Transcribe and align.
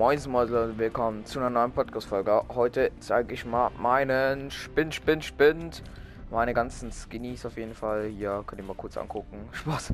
Moin 0.00 0.18
Leute, 0.24 0.78
willkommen 0.78 1.26
zu 1.26 1.40
einer 1.40 1.50
neuen 1.50 1.72
Podcast-Folge. 1.72 2.44
Heute 2.54 2.90
zeige 3.00 3.34
ich 3.34 3.44
mal 3.44 3.70
meinen 3.76 4.50
Spin, 4.50 4.92
Spin, 4.92 5.20
Spind. 5.20 5.82
Meine 6.30 6.54
ganzen 6.54 6.90
Skinnies 6.90 7.44
auf 7.44 7.58
jeden 7.58 7.74
Fall. 7.74 8.06
Hier 8.06 8.42
könnt 8.46 8.62
ihr 8.62 8.66
mal 8.66 8.74
kurz 8.74 8.96
angucken. 8.96 9.46
Spaß. 9.52 9.92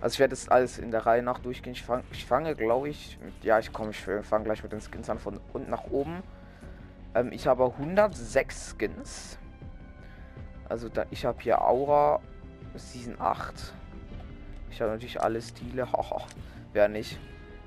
Also 0.00 0.14
ich 0.14 0.20
werde 0.20 0.30
das 0.30 0.48
alles 0.48 0.78
in 0.78 0.92
der 0.92 1.04
Reihe 1.06 1.24
nach 1.24 1.40
durchgehen. 1.40 1.72
Ich, 1.72 1.82
fang, 1.82 2.04
ich 2.12 2.24
fange, 2.24 2.54
glaube 2.54 2.88
ich, 2.88 3.18
mit, 3.20 3.34
ja, 3.42 3.58
ich 3.58 3.72
komme, 3.72 3.90
ich 3.90 4.00
fange 4.22 4.44
gleich 4.44 4.62
mit 4.62 4.70
den 4.70 4.80
Skins 4.80 5.10
an 5.10 5.18
von 5.18 5.40
unten 5.52 5.72
nach 5.72 5.90
oben. 5.90 6.22
Ähm, 7.16 7.32
ich 7.32 7.48
habe 7.48 7.64
106 7.64 8.76
Skins. 8.78 9.38
Also 10.68 10.88
da, 10.88 11.04
ich 11.10 11.24
habe 11.24 11.42
hier 11.42 11.60
Aura 11.60 12.20
Season 12.76 13.16
8. 13.18 13.74
Ich 14.70 14.80
habe 14.80 14.92
natürlich 14.92 15.20
alle 15.20 15.42
Stile. 15.42 15.92
Haha. 15.92 16.26
Wer 16.72 16.88
nicht? 16.88 17.18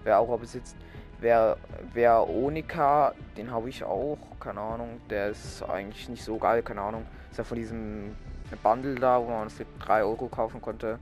Wer 0.05 0.21
Aura 0.21 0.37
besitzt. 0.37 0.77
Wer, 1.21 1.57
wer 1.93 2.27
Onika, 2.27 3.13
den 3.37 3.51
habe 3.51 3.69
ich 3.69 3.83
auch. 3.83 4.17
Keine 4.39 4.59
Ahnung. 4.59 4.99
Der 5.09 5.29
ist 5.29 5.61
eigentlich 5.61 6.09
nicht 6.09 6.23
so 6.23 6.37
geil. 6.37 6.63
Keine 6.63 6.81
Ahnung. 6.81 7.05
Ist 7.29 7.37
ja 7.37 7.43
von 7.43 7.57
diesem 7.57 8.15
Bundle 8.63 8.95
da, 8.95 9.21
wo 9.21 9.29
man 9.29 9.51
für 9.51 9.67
3 9.79 10.01
Euro 10.01 10.27
kaufen 10.27 10.61
konnte. 10.61 10.97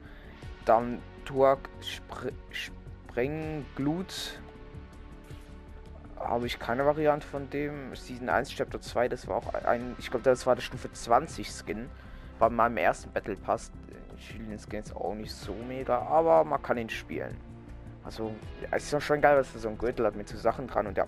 Dann 0.66 1.02
Turk 1.24 1.70
Spr 1.80 2.32
Sprengglut. 2.52 4.42
Habe 6.18 6.48
ich 6.48 6.60
keine 6.60 6.86
Variante 6.86 7.26
von 7.26 7.50
dem. 7.50 7.96
Season 7.96 8.28
1 8.28 8.50
Chapter 8.50 8.82
2, 8.82 9.08
das 9.08 9.26
war 9.30 9.38
auch 9.38 9.54
ein. 9.54 9.96
Ich 10.00 10.12
glaube, 10.12 10.24
das 10.24 10.46
war 10.46 10.56
der 10.56 10.62
Stufe 10.62 10.92
20 10.92 11.50
Skin. 11.50 11.90
Bei 12.40 12.50
meinem 12.50 12.76
ersten 12.76 13.10
Battle 13.12 13.38
Pass. 13.38 13.72
Ich 14.18 14.28
spiele 14.28 14.50
den 14.50 14.60
Skin 14.60 14.80
jetzt 14.80 14.94
auch 14.94 15.16
nicht 15.16 15.32
so 15.32 15.56
mega, 15.66 15.98
aber 15.98 16.44
man 16.44 16.62
kann 16.62 16.78
ihn 16.78 16.90
spielen. 16.90 17.38
Also, 18.10 18.34
es 18.72 18.86
ist 18.86 18.96
auch 18.96 19.02
schon 19.02 19.22
geil, 19.22 19.36
dass 19.36 19.54
er 19.54 19.60
so 19.60 19.70
ein 19.70 19.78
Gürtel 19.78 20.04
hat 20.04 20.16
mit 20.16 20.28
so 20.28 20.36
Sachen 20.36 20.66
dran 20.66 20.88
und 20.88 20.98
ja. 20.98 21.06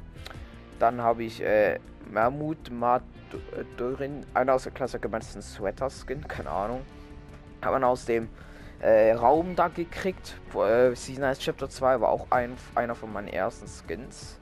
Dann 0.78 1.02
habe 1.02 1.24
ich 1.24 1.42
äh, 1.42 1.80
Mahmoud 2.12 2.70
Madurin, 2.70 4.24
einer 4.36 4.54
aus 4.54 4.64
der 4.64 4.72
Klasse 4.72 5.00
gemeinten 5.00 5.42
Sweater 5.42 5.90
Skin, 5.90 6.28
keine 6.28 6.52
Ahnung. 6.52 6.82
Hat 7.64 7.72
man 7.72 7.84
aus 7.84 8.06
dem 8.06 8.30
äh, 8.82 9.14
Raum 9.14 9.56
da 9.56 9.70
gekriegt. 9.70 10.36
Äh, 10.54 10.94
Season 10.94 11.24
1 11.24 11.40
Chapter 11.40 11.72
2 11.72 12.02
war 12.02 12.10
auch 12.10 12.28
ein, 12.30 12.56
einer 12.76 12.94
von 12.94 13.12
meinen 13.12 13.30
ersten 13.30 13.66
Skins. 13.66 14.38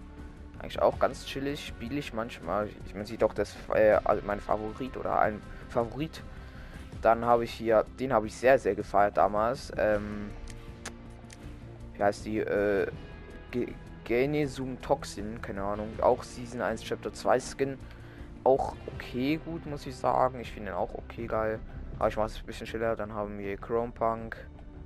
Eigentlich 0.60 0.82
auch 0.82 1.00
ganz 1.00 1.26
chillig, 1.26 1.66
spiele 1.66 1.98
ich 1.98 2.12
manchmal. 2.12 2.68
Ich, 2.86 2.94
man 2.94 3.06
sieht 3.06 3.22
doch 3.22 3.34
das 3.34 3.56
äh, 3.74 4.02
mein 4.26 4.42
Favorit 4.42 4.98
oder 4.98 5.18
ein 5.22 5.42
Favorit. 5.70 6.24
Dann 7.02 7.24
habe 7.24 7.46
ich 7.46 7.54
hier, 7.54 7.86
den 8.02 8.12
habe 8.12 8.28
ich 8.28 8.36
sehr, 8.36 8.60
sehr 8.60 8.76
gefeiert 8.76 9.16
damals. 9.16 9.72
Ähm, 9.78 10.32
wie 12.00 12.04
heißt 12.04 12.26
die? 12.26 12.40
Äh, 12.40 12.88
Genesum 14.06 14.82
Toxin, 14.82 15.42
keine 15.42 15.62
Ahnung. 15.62 15.90
Auch 16.02 16.24
Season 16.24 16.62
1 16.62 16.82
Chapter 16.84 17.14
2 17.14 17.40
Skin. 17.40 17.78
Auch 18.44 18.76
okay 18.96 19.40
gut, 19.44 19.66
muss 19.66 19.86
ich 19.86 19.96
sagen. 19.96 20.40
Ich 20.40 20.52
finde 20.52 20.72
ihn 20.72 20.76
auch 20.76 20.96
okay 20.96 21.28
geil. 21.28 21.60
Aber 22.00 22.08
ich 22.08 22.16
mache 22.16 22.28
es 22.28 22.40
ein 22.40 22.46
bisschen 22.46 22.66
schneller. 22.66 22.96
Dann 22.96 23.14
haben 23.14 23.38
wir 23.38 23.58
Chrome 23.58 23.92
Punk 23.92 24.38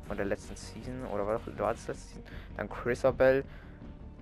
von 0.08 0.18
der 0.18 0.26
letzten 0.26 0.56
Season. 0.56 1.06
Oder 1.14 1.28
war 1.28 1.40
das 1.56 1.88
letzte 1.88 1.94
Season? 1.94 2.24
Dann 2.58 2.68
Chrisabel. 2.68 3.46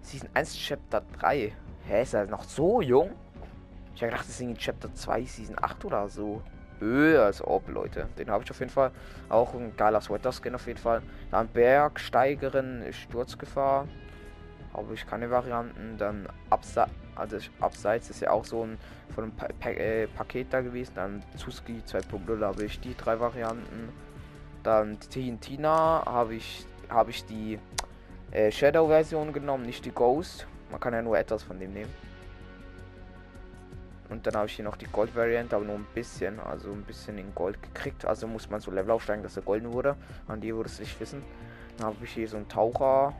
Season 0.02 0.30
1 0.34 0.56
Chapter 0.58 1.02
3. 1.20 1.54
Hä, 1.88 2.02
ist 2.02 2.14
er 2.14 2.26
noch 2.26 2.44
so 2.44 2.82
jung? 2.82 3.12
Ich 3.96 4.02
habe 4.02 4.12
gedacht, 4.12 4.28
das 4.28 4.36
ist 4.36 4.42
in 4.42 4.58
Chapter 4.58 4.94
2, 4.94 5.24
Season 5.24 5.56
8 5.60 5.86
oder 5.86 6.10
so. 6.10 6.42
Öh, 6.82 7.18
als 7.18 7.46
ob, 7.46 7.70
Leute. 7.70 8.08
Den 8.18 8.30
habe 8.30 8.44
ich 8.44 8.52
auf 8.52 8.60
jeden 8.60 8.72
Fall. 8.72 8.92
Auch 9.30 9.54
ein 9.54 9.76
geiler 9.78 10.02
Sweater-Skin 10.02 10.56
auf 10.56 10.68
jeden 10.68 10.80
Fall. 10.80 11.02
Dann 11.30 11.48
Bergsteigerin, 11.48 12.84
Sturzgefahr. 12.92 13.88
Habe 14.74 14.94
ich 14.94 15.06
keine 15.06 15.30
Varianten. 15.30 15.98
Dann 15.98 16.28
Abseits, 16.50 16.92
also 17.16 17.38
Abseits 17.60 18.10
ist 18.10 18.22
ja 18.22 18.32
auch 18.32 18.46
so 18.46 18.64
ein 18.64 18.78
von 19.14 19.26
einem 19.26 19.34
pa 19.34 19.48
pa 19.60 19.70
äh, 19.70 20.08
Paket 20.08 20.48
da 20.52 20.62
gewesen. 20.62 20.94
Dann 20.96 21.24
Zuski 21.38 21.82
2.0 21.86 22.42
habe 22.42 22.64
ich 22.64 22.80
die 22.80 22.96
drei 22.96 23.20
Varianten. 23.20 23.90
Dann 24.64 24.98
Tina 25.00 26.04
habe 26.06 26.36
ich 26.36 26.66
habe 26.90 27.12
ich 27.12 27.26
die 27.26 27.60
äh, 28.32 28.52
Shadow-Version 28.52 29.34
genommen, 29.34 29.66
nicht 29.66 29.86
die 29.86 29.92
Ghost. 29.92 30.48
Man 30.70 30.80
kann 30.80 30.94
ja 30.94 31.02
nur 31.02 31.18
etwas 31.18 31.44
von 31.44 31.60
dem 31.60 31.74
nehmen. 31.74 32.11
Und 34.12 34.28
dann 34.28 34.36
habe 34.36 34.48
ich 34.48 34.54
hier 34.58 34.66
noch 34.66 34.76
die 34.76 34.88
Gold-Variante, 34.88 35.56
aber 35.56 35.64
nur 35.64 35.76
ein 35.76 35.88
bisschen. 35.96 36.40
Also 36.42 36.70
ein 36.70 36.84
bisschen 36.84 37.18
in 37.18 37.34
Gold 37.34 37.64
gekriegt. 37.64 38.06
Also 38.06 38.28
muss 38.28 38.50
man 38.50 38.60
so 38.60 38.70
Level 38.70 38.92
aufsteigen, 38.92 39.24
dass 39.24 39.38
er 39.38 39.44
golden 39.44 39.72
wurde. 39.72 39.96
An 40.28 40.42
die 40.42 40.54
würde 40.54 40.70
es 40.70 40.80
nicht 40.82 41.00
wissen. 41.00 41.24
Dann 41.78 41.88
habe 41.88 41.96
ich 42.04 42.12
hier 42.12 42.28
so 42.28 42.36
einen 42.36 42.50
Taucher. 42.50 43.14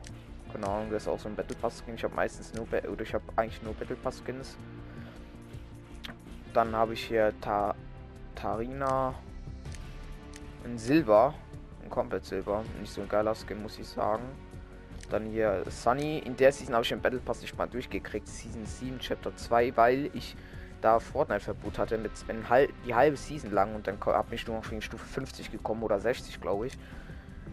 Keine 0.52 0.68
Ahnung, 0.68 0.90
das 0.90 1.04
ist 1.04 1.08
auch 1.08 1.18
so 1.18 1.30
ein 1.30 1.34
Battle 1.34 1.56
Pass 1.56 1.82
Skin. 1.82 1.94
Ich 1.94 2.04
habe 2.04 2.14
meistens 2.14 2.52
nur, 2.52 2.66
oder 2.68 3.02
ich 3.02 3.14
habe 3.14 3.24
eigentlich 3.36 3.62
nur 3.62 3.72
Battle 3.72 3.96
Pass 3.96 4.22
Skins. 4.22 4.58
Dann 6.52 6.76
habe 6.76 6.92
ich 6.92 7.06
hier 7.06 7.32
Ta 7.40 7.74
Tarina. 8.34 9.14
Ein 10.64 10.76
Silber. 10.76 11.32
Ein 11.82 11.88
komplett 11.88 12.26
Silber. 12.26 12.64
Nicht 12.78 12.92
so 12.92 13.00
ein 13.00 13.08
geiler 13.08 13.34
Skin, 13.34 13.62
muss 13.62 13.78
ich 13.78 13.88
sagen. 13.88 14.24
Dann 15.08 15.24
hier 15.24 15.64
Sunny. 15.70 16.18
In 16.18 16.36
der 16.36 16.52
Season 16.52 16.74
habe 16.74 16.82
ich 16.82 16.90
den 16.90 17.00
Battle 17.00 17.20
Pass 17.20 17.40
nicht 17.40 17.56
mal 17.56 17.66
durchgekriegt. 17.66 18.28
Season 18.28 18.66
7, 18.66 18.98
Chapter 18.98 19.34
2, 19.34 19.74
weil 19.74 20.10
ich 20.12 20.36
da 20.82 20.98
Fortnite-Verbot 20.98 21.78
hatte 21.78 21.96
mit 21.96 22.12
in 22.28 22.48
halb, 22.48 22.70
die 22.84 22.94
halbe 22.94 23.16
Season 23.16 23.52
lang 23.52 23.74
und 23.74 23.86
dann 23.86 23.98
habe 24.04 24.34
ich 24.34 24.46
nur 24.46 24.56
noch 24.56 24.70
in 24.70 24.82
Stufe 24.82 25.06
50 25.06 25.50
gekommen 25.50 25.82
oder 25.82 25.98
60, 25.98 26.40
glaube 26.40 26.66
ich. 26.66 26.78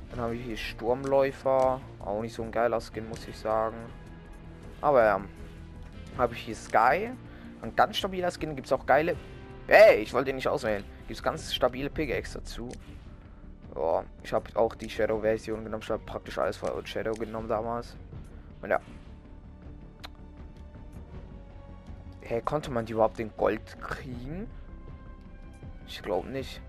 Dann 0.10 0.20
habe 0.20 0.36
ich 0.36 0.44
hier 0.44 0.58
Sturmläufer, 0.58 1.80
auch 2.00 2.22
nicht 2.22 2.34
so 2.34 2.44
ein 2.44 2.52
geiler 2.52 2.82
Skin, 2.82 3.08
muss 3.08 3.28
ich 3.28 3.38
sagen. 3.38 3.78
Aber 4.82 5.04
ja, 5.04 5.22
habe 6.18 6.34
ich 6.34 6.42
hier 6.42 6.56
Sky, 6.56 7.12
ein 7.62 7.76
ganz 7.76 7.98
stabiler 7.98 8.32
Skin, 8.32 8.56
gibt 8.56 8.68
es 8.68 8.74
auch 8.74 8.86
geile. 8.86 9.16
Hey, 9.68 10.02
ich 10.02 10.14
wollte 10.14 10.26
den 10.26 10.38
nicht 10.38 10.48
auswählen. 10.48 10.84
Gibt 11.08 11.18
es 11.18 11.24
ganz 11.24 11.54
stabile 11.54 11.92
Pickaxe 11.92 12.40
dazu. 12.40 12.70
Ja, 13.76 14.04
ich 14.24 14.34
habe 14.34 14.50
auch 14.56 14.74
die 14.74 14.90
Shadow-Version 14.90 15.64
genommen. 15.64 15.84
Ich 15.84 15.92
habe 15.92 16.04
praktisch 16.04 16.40
alles 16.40 16.58
von 16.58 16.86
Shadow 16.88 17.14
genommen 17.14 17.48
damals. 17.48 17.96
Und 18.64 18.72
ja, 18.72 18.80
Hey, 22.30 22.44
konnte 22.44 22.70
man 22.70 22.86
die 22.86 22.94
überhaupt 22.94 23.18
den 23.18 23.36
Gold 23.36 23.82
kriegen? 23.82 24.48
Ich 25.88 26.00
glaube 26.04 26.30
nicht. 26.30 26.62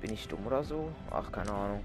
Bin 0.00 0.12
ich 0.12 0.26
dumm 0.26 0.44
oder 0.48 0.64
so? 0.64 0.90
Ach, 1.12 1.30
keine 1.30 1.52
Ahnung. 1.52 1.84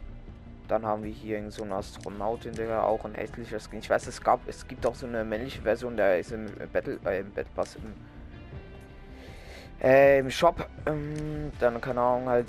Dann 0.67 0.83
haben 0.83 1.03
wir 1.03 1.11
hier 1.11 1.51
so 1.51 1.61
einen 1.61 1.73
Astronautin, 1.73 2.53
der 2.53 2.83
auch 2.83 3.05
ein 3.05 3.13
hässlicher 3.13 3.59
Skin. 3.59 3.77
Ich 3.77 3.89
weiß, 3.91 4.07
es 4.07 4.19
gab, 4.19 4.39
es 4.47 4.67
gibt 4.67 4.83
auch 4.83 4.95
so 4.95 5.05
eine 5.05 5.23
männliche 5.23 5.61
Version, 5.61 5.95
der 5.95 6.17
ist 6.17 6.31
im 6.31 6.47
Battle, 6.73 6.99
äh, 7.05 7.19
im 7.19 7.29
Battle 7.33 7.53
Pass 7.55 7.75
im, 7.75 7.93
äh, 9.79 10.17
im 10.17 10.31
Shop. 10.31 10.67
Ähm, 10.87 11.51
dann 11.59 11.79
keine 11.79 12.01
Ahnung, 12.01 12.29
halt 12.29 12.47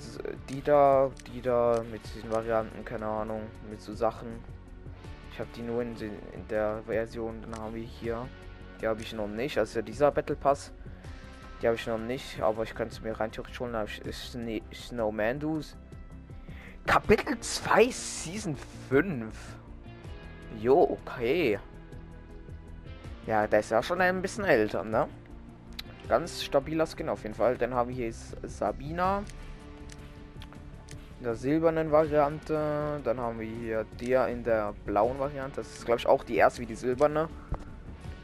die 0.49 0.63
da, 0.63 1.11
die 1.31 1.43
da 1.43 1.83
mit 1.91 2.01
diesen 2.15 2.31
Varianten, 2.31 2.83
keine 2.83 3.05
Ahnung, 3.05 3.43
mit 3.69 3.81
so 3.81 3.93
Sachen. 3.93 4.29
Ich 5.31 5.39
habe 5.39 5.49
die 5.55 5.61
nur 5.61 5.83
in, 5.83 5.95
in 5.99 6.47
der 6.49 6.81
Version. 6.87 7.39
Dann 7.43 7.61
haben 7.61 7.75
wir 7.75 7.83
hier 7.83 8.27
die 8.81 8.87
habe 8.87 9.01
ich 9.01 9.13
noch 9.13 9.27
nicht. 9.27 9.57
Also 9.57 9.81
dieser 9.81 10.11
Battle 10.11 10.35
Pass. 10.35 10.71
Die 11.61 11.67
habe 11.67 11.75
ich 11.75 11.85
noch 11.85 11.99
nicht, 11.99 12.41
aber 12.41 12.63
ich 12.63 12.73
könnte 12.73 12.95
es 12.95 13.01
mir 13.01 13.19
rein 13.19 13.31
theoretisch 13.31 13.59
holen. 13.59 13.75
Sne 14.11 14.61
Snowman 14.73 15.39
Dues. 15.39 15.77
Kapitel 16.87 17.39
2 17.39 17.91
Season 17.91 18.57
5. 18.89 19.27
Jo, 20.59 20.97
okay. 20.99 21.59
Ja, 23.27 23.45
der 23.45 23.59
ist 23.59 23.69
ja 23.69 23.83
schon 23.83 24.01
ein 24.01 24.21
bisschen 24.21 24.45
älter, 24.45 24.83
ne? 24.83 25.07
Ganz 26.09 26.43
stabiler 26.43 26.87
Skin 26.87 27.07
auf 27.07 27.21
jeden 27.21 27.35
Fall. 27.35 27.55
Dann 27.57 27.75
haben 27.75 27.89
wir 27.89 27.95
hier 27.95 28.11
Sabina. 28.43 29.23
In 31.19 31.25
der 31.25 31.35
silbernen 31.35 31.91
Variante. 31.91 32.99
Dann 33.03 33.19
haben 33.19 33.39
wir 33.39 33.47
hier 33.47 33.85
der 33.99 34.27
in 34.27 34.43
der 34.43 34.73
blauen 34.85 35.19
Variante. 35.19 35.57
Das 35.57 35.71
ist, 35.71 35.85
glaube 35.85 35.99
ich, 35.99 36.07
auch 36.07 36.23
die 36.23 36.37
erste 36.37 36.61
wie 36.61 36.65
die 36.65 36.75
silberne. 36.75 37.29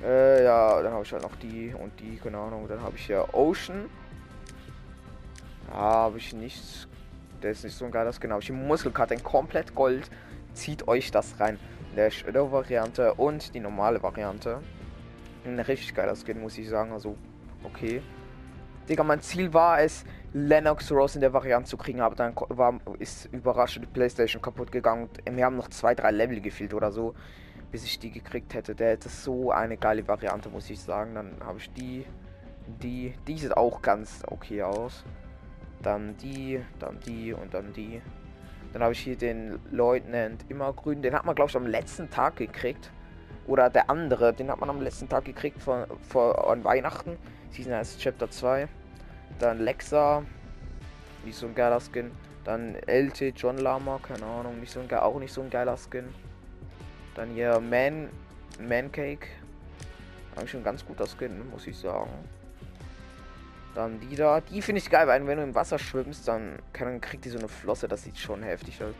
Äh, 0.07 0.45
ja, 0.45 0.81
dann 0.81 0.93
habe 0.93 1.03
ich 1.03 1.11
halt 1.11 1.23
noch 1.23 1.35
die 1.35 1.73
und 1.73 1.99
die, 1.99 2.15
keine 2.15 2.37
Ahnung. 2.37 2.65
Dann 2.69 2.81
habe 2.81 2.95
ich 2.95 3.09
ja 3.09 3.25
Ocean. 3.33 3.89
Habe 5.69 6.17
ich 6.17 6.33
nichts. 6.33 6.87
Der 7.43 7.51
ist 7.51 7.65
nicht 7.65 7.75
so 7.75 7.83
ein 7.83 7.91
geiler 7.91 8.13
Skin. 8.13 8.31
Habe 8.31 8.41
ich 8.41 8.47
die 8.47 8.53
Muskelkarte 8.53 9.15
in 9.15 9.23
komplett 9.23 9.75
Gold. 9.75 10.09
Zieht 10.53 10.87
euch 10.87 11.11
das 11.11 11.37
rein. 11.41 11.59
Der 11.97 12.09
Shadow-Variante 12.09 13.15
und 13.15 13.53
die 13.53 13.59
normale 13.59 14.01
Variante. 14.01 14.61
Ein 15.45 15.59
richtig 15.59 15.93
geiler 15.93 16.15
Skin, 16.15 16.39
muss 16.39 16.57
ich 16.57 16.69
sagen. 16.69 16.93
Also, 16.93 17.17
okay. 17.63 18.01
Digga, 18.87 19.03
mein 19.03 19.19
Ziel 19.19 19.53
war 19.53 19.81
es, 19.81 20.05
Lennox 20.31 20.89
Rose 20.89 21.15
in 21.15 21.21
der 21.21 21.33
Variante 21.33 21.69
zu 21.69 21.75
kriegen, 21.75 21.99
aber 21.99 22.15
dann 22.15 22.33
war, 22.47 22.79
ist 22.99 23.25
überraschend 23.33 23.83
die 23.83 23.89
Playstation 23.89 24.41
kaputt 24.41 24.71
gegangen. 24.71 25.09
Wir 25.29 25.43
haben 25.43 25.57
noch 25.57 25.67
zwei, 25.67 25.93
drei 25.93 26.11
Level 26.11 26.39
gefehlt 26.39 26.73
oder 26.73 26.93
so 26.93 27.13
bis 27.71 27.83
ich 27.83 27.99
die 27.99 28.11
gekriegt 28.11 28.53
hätte. 28.53 28.75
Der 28.75 28.91
hätte 28.91 29.09
so 29.09 29.51
eine 29.51 29.77
geile 29.77 30.07
Variante, 30.07 30.49
muss 30.49 30.69
ich 30.69 30.79
sagen. 30.79 31.15
Dann 31.15 31.35
habe 31.43 31.59
ich 31.59 31.71
die, 31.73 32.05
die, 32.81 33.13
die 33.27 33.37
sieht 33.37 33.55
auch 33.55 33.81
ganz 33.81 34.23
okay 34.27 34.63
aus. 34.63 35.03
Dann 35.81 36.17
die, 36.17 36.61
dann 36.79 36.99
die 37.01 37.33
und 37.33 37.53
dann 37.53 37.73
die. 37.73 38.01
Dann 38.73 38.83
habe 38.83 38.93
ich 38.93 38.99
hier 38.99 39.15
den 39.15 39.59
Leutnant 39.71 40.45
Immergrün. 40.49 41.01
Den 41.01 41.13
hat 41.13 41.25
man, 41.25 41.35
glaube 41.35 41.49
ich, 41.49 41.55
am 41.55 41.67
letzten 41.67 42.09
Tag 42.09 42.37
gekriegt. 42.37 42.91
Oder 43.45 43.69
der 43.69 43.89
andere, 43.89 44.33
den 44.33 44.51
hat 44.51 44.59
man 44.59 44.69
am 44.69 44.81
letzten 44.81 45.07
Tag 45.07 45.25
gekriegt 45.25 45.61
vor, 45.61 45.87
vor 46.01 46.49
an 46.49 46.63
Weihnachten. 46.63 47.17
Season 47.51 47.73
1 47.73 47.97
Chapter 47.97 48.29
2. 48.29 48.67
Dann 49.39 49.59
Lexa. 49.59 50.23
Nicht 51.23 51.37
so 51.37 51.47
ein 51.47 51.55
geiler 51.55 51.79
Skin. 51.79 52.11
Dann 52.43 52.75
LT 52.87 53.33
John 53.35 53.57
Lama, 53.57 53.99
keine 54.01 54.25
Ahnung, 54.25 54.59
nicht 54.61 54.71
so 54.71 54.79
ein 54.79 54.89
auch 54.93 55.19
nicht 55.19 55.33
so 55.33 55.41
ein 55.41 55.49
geiler 55.49 55.75
Skin. 55.75 56.05
Dann 57.17 57.31
hier 57.31 57.59
Man 57.59 58.09
Mancake. 58.61 59.27
Eigentlich 60.35 60.51
schon 60.51 60.63
ganz 60.63 60.85
guter 60.85 61.07
Skin, 61.07 61.49
muss 61.49 61.65
ich 61.65 61.75
sagen. 61.75 62.11
Dann 63.73 63.99
die 63.99 64.15
da. 64.15 64.39
Die 64.39 64.61
finde 64.61 64.79
ich 64.79 64.89
geil, 64.89 65.07
weil 65.07 65.25
wenn 65.25 65.37
du 65.37 65.43
im 65.43 65.55
Wasser 65.55 65.79
schwimmst, 65.79 66.27
dann, 66.27 66.59
kann, 66.73 67.01
kriegt 67.01 67.25
die 67.25 67.29
so 67.29 67.39
eine 67.39 67.47
Flosse. 67.47 67.87
Das 67.87 68.03
sieht 68.03 68.17
schon 68.17 68.43
heftig 68.43 68.81
aus. 68.83 68.93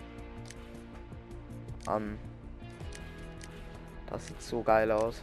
Um, 1.88 2.18
das 4.10 4.28
sieht 4.28 4.42
so 4.42 4.64
geil 4.64 4.92
aus. 4.92 5.22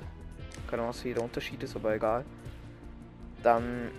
Keine 0.68 0.82
Ahnung, 0.82 0.94
was 0.94 1.02
hier 1.02 1.14
der 1.14 1.24
Unterschied 1.24 1.62
ist, 1.64 1.74
aber 1.74 1.94
egal. 1.96 2.24
Dann. 3.42 3.90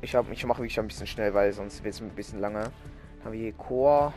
Ich, 0.00 0.14
ich 0.14 0.46
mache 0.46 0.58
wirklich 0.58 0.78
ein 0.78 0.86
bisschen 0.86 1.08
schnell, 1.08 1.34
weil 1.34 1.52
sonst 1.52 1.82
wird 1.82 1.94
es 1.94 2.00
ein 2.00 2.10
bisschen 2.10 2.38
lange. 2.38 2.62
Dann 2.62 3.24
haben 3.24 3.32
wir 3.32 3.40
hier 3.40 3.52
Core. 3.54 4.12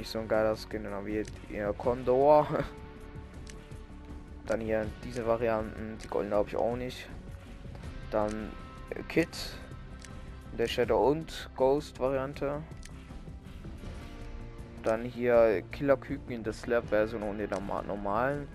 Nicht 0.00 0.08
so 0.08 0.18
ein 0.18 0.28
geiler 0.28 0.56
Skin. 0.56 0.84
Dann 0.84 0.94
haben 0.94 1.04
wir 1.04 1.24
hier 1.50 1.74
Condor. 1.76 2.46
Dann 4.46 4.62
hier 4.62 4.86
diese 5.04 5.26
Varianten. 5.26 5.98
Die 6.02 6.08
goldene 6.08 6.36
habe 6.36 6.48
ich 6.48 6.56
auch 6.56 6.74
nicht. 6.74 7.06
Dann 8.10 8.50
Kit. 9.08 9.28
Der 10.56 10.66
Shadow 10.66 11.10
und 11.10 11.50
Ghost 11.54 12.00
Variante. 12.00 12.62
Dann 14.82 15.04
hier 15.04 15.62
Killer 15.70 15.98
Küken 15.98 16.32
in 16.32 16.44
der 16.44 16.54
Slap-Version 16.54 17.22
und 17.22 17.38
in 17.38 17.50
der 17.50 17.60
normalen. 17.60 18.48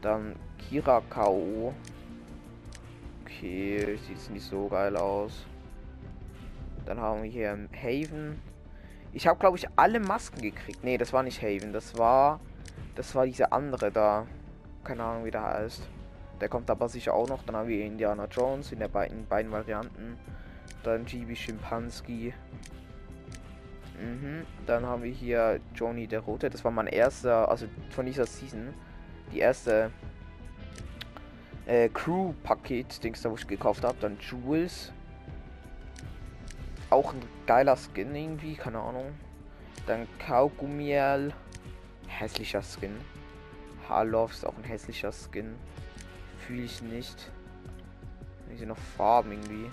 Dann 0.00 0.36
Kira 0.58 1.02
K.O. 1.10 1.74
Okay, 3.24 3.98
sieht 4.06 4.30
nicht 4.30 4.46
so 4.46 4.68
geil 4.68 4.96
aus. 4.96 5.44
Dann 6.86 7.00
haben 7.00 7.24
wir 7.24 7.30
hier 7.30 7.68
Haven. 7.82 8.53
Ich 9.14 9.26
habe 9.26 9.38
glaube 9.38 9.56
ich 9.56 9.66
alle 9.76 10.00
Masken 10.00 10.42
gekriegt. 10.42 10.84
Ne, 10.84 10.98
das 10.98 11.12
war 11.12 11.22
nicht 11.22 11.40
Haven, 11.40 11.72
das 11.72 11.96
war 11.96 12.40
das 12.94 13.14
war 13.14 13.26
diese 13.26 13.52
andere 13.52 13.90
da. 13.90 14.26
Keine 14.84 15.02
Ahnung, 15.02 15.24
wie 15.24 15.30
der 15.30 15.42
heißt. 15.42 15.82
Der 16.40 16.48
kommt 16.48 16.70
aber 16.70 16.88
sicher 16.88 17.14
auch 17.14 17.28
noch. 17.28 17.42
Dann 17.44 17.56
haben 17.56 17.68
wir 17.68 17.84
Indiana 17.84 18.26
Jones 18.26 18.72
in 18.72 18.78
der 18.78 18.88
beiden, 18.88 19.26
beiden 19.26 19.50
Varianten. 19.50 20.18
Dann 20.82 21.04
GB 21.06 21.34
Schimpanski. 21.34 22.34
Mhm. 23.98 24.44
Dann 24.66 24.84
haben 24.84 25.02
wir 25.02 25.10
hier 25.10 25.60
Johnny 25.74 26.06
der 26.06 26.20
Rote. 26.20 26.50
Das 26.50 26.64
war 26.64 26.70
mein 26.70 26.86
erster, 26.86 27.48
also 27.48 27.66
von 27.90 28.06
dieser 28.06 28.26
Season, 28.26 28.74
die 29.32 29.38
erste 29.38 29.90
äh, 31.66 31.88
Crew-Paket-Dings, 31.88 33.22
da 33.22 33.30
wo 33.30 33.36
ich 33.36 33.46
gekauft 33.46 33.84
habe. 33.84 33.96
Dann 34.00 34.18
Jules. 34.18 34.92
Auch 36.94 37.12
ein 37.12 37.22
geiler 37.44 37.76
Skin 37.76 38.14
irgendwie, 38.14 38.54
keine 38.54 38.78
Ahnung. 38.78 39.06
Dann 39.88 40.06
Kaugummiel. 40.20 41.32
Hässlicher 42.06 42.62
Skin. 42.62 42.94
Harloff 43.88 44.30
ist 44.30 44.46
auch 44.46 44.56
ein 44.56 44.62
hässlicher 44.62 45.10
Skin. 45.10 45.56
Fühle 46.38 46.62
ich 46.62 46.82
nicht. 46.82 47.32
Hier 48.46 48.58
sind 48.58 48.68
noch 48.68 48.78
Farben 48.96 49.32
irgendwie. 49.32 49.68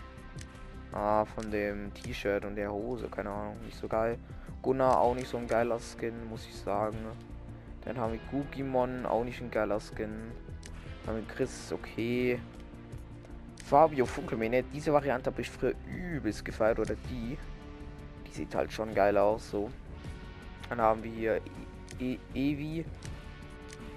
Ah, 0.94 1.26
von 1.26 1.52
dem 1.52 1.94
T-Shirt 1.94 2.44
und 2.44 2.56
der 2.56 2.72
Hose, 2.72 3.08
keine 3.08 3.30
Ahnung, 3.30 3.58
nicht 3.66 3.78
so 3.78 3.88
geil. 3.88 4.18
Gunnar 4.64 5.00
auch 5.00 5.14
nicht 5.14 5.28
so 5.28 5.38
ein 5.38 5.48
geiler 5.48 5.78
Skin, 5.78 6.28
muss 6.28 6.48
ich 6.48 6.56
sagen. 6.56 6.98
Dann 7.86 8.00
haben 8.00 8.14
wir 8.14 8.20
Gugimon, 8.32 9.06
auch 9.06 9.24
nicht 9.24 9.42
ein 9.42 9.52
geiler 9.52 9.80
Skin. 9.80 10.10
Dann 11.06 11.18
haben 11.18 11.28
wir 11.28 11.36
Chris, 11.36 11.72
okay. 11.72 12.40
Fabio 13.62 14.06
Funkelmane, 14.06 14.64
diese 14.64 14.92
Variante 14.92 15.30
habe 15.32 15.42
ich 15.42 15.50
früher 15.50 15.74
übelst 15.88 16.44
gefeiert, 16.44 16.80
oder 16.80 16.96
die. 17.10 17.38
Die 18.28 18.32
sieht 18.32 18.54
halt 18.56 18.72
schon 18.72 18.94
geil 18.94 19.18
aus, 19.18 19.50
so. 19.50 19.70
Dann 20.70 20.80
haben 20.80 21.04
wir 21.04 21.12
hier 21.12 21.42
e 22.00 22.18
Evi. 22.34 22.86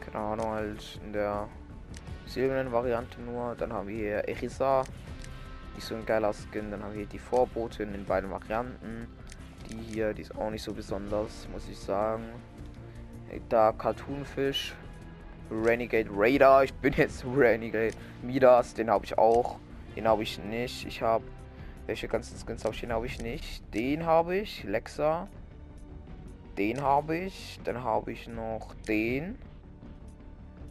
Keine 0.01 0.25
Ahnung, 0.25 0.47
halt 0.51 1.01
in 1.05 1.13
der 1.13 1.49
silbernen 2.27 2.73
Variante 2.73 3.21
nur. 3.21 3.55
Dann 3.55 3.73
haben 3.73 3.89
wir 3.89 3.95
hier 3.95 4.29
Erisa. 4.29 4.85
Nicht 5.75 5.87
so 5.87 5.95
ein 5.95 6.05
geiler 6.05 6.33
Skin. 6.33 6.71
Dann 6.71 6.83
haben 6.83 6.93
wir 6.93 7.01
hier 7.01 7.07
die 7.07 7.19
Vorbotin 7.19 7.95
in 7.95 8.05
beiden 8.05 8.31
Varianten. 8.31 9.09
Die 9.71 9.77
hier, 9.77 10.13
die 10.15 10.23
ist 10.23 10.37
auch 10.37 10.51
nicht 10.51 10.63
so 10.63 10.73
besonders, 10.73 11.49
muss 11.53 11.69
ich 11.69 11.79
sagen. 11.79 12.25
Da 13.49 13.73
Cartoonfish. 13.73 14.75
Renegade 15.51 16.09
Raider. 16.13 16.65
Ich 16.65 16.75
bin 16.75 16.93
jetzt 16.95 17.25
Renegade. 17.37 17.95
Midas, 18.23 18.75
den 18.75 18.91
habe 18.91 19.05
ich 19.05 19.17
auch. 19.19 19.59
Den 19.97 20.09
habe 20.09 20.23
ich 20.23 20.39
nicht. 20.39 20.87
Ich 20.87 21.03
habe. 21.03 21.25
Welche 21.87 22.09
ganzen 22.09 22.39
Skins 22.39 22.65
habe 22.65 22.75
ich? 22.75 22.81
Den 22.81 22.93
habe 22.93 23.07
ich 23.07 23.21
nicht. 23.21 23.75
Den 23.75 24.07
habe 24.07 24.37
ich. 24.37 24.65
Lexa. 24.65 25.29
Den 26.57 26.81
habe 26.81 27.17
ich. 27.17 27.61
Dann 27.65 27.83
habe 27.83 28.13
ich 28.13 28.29
noch 28.29 28.75
den. 28.89 29.39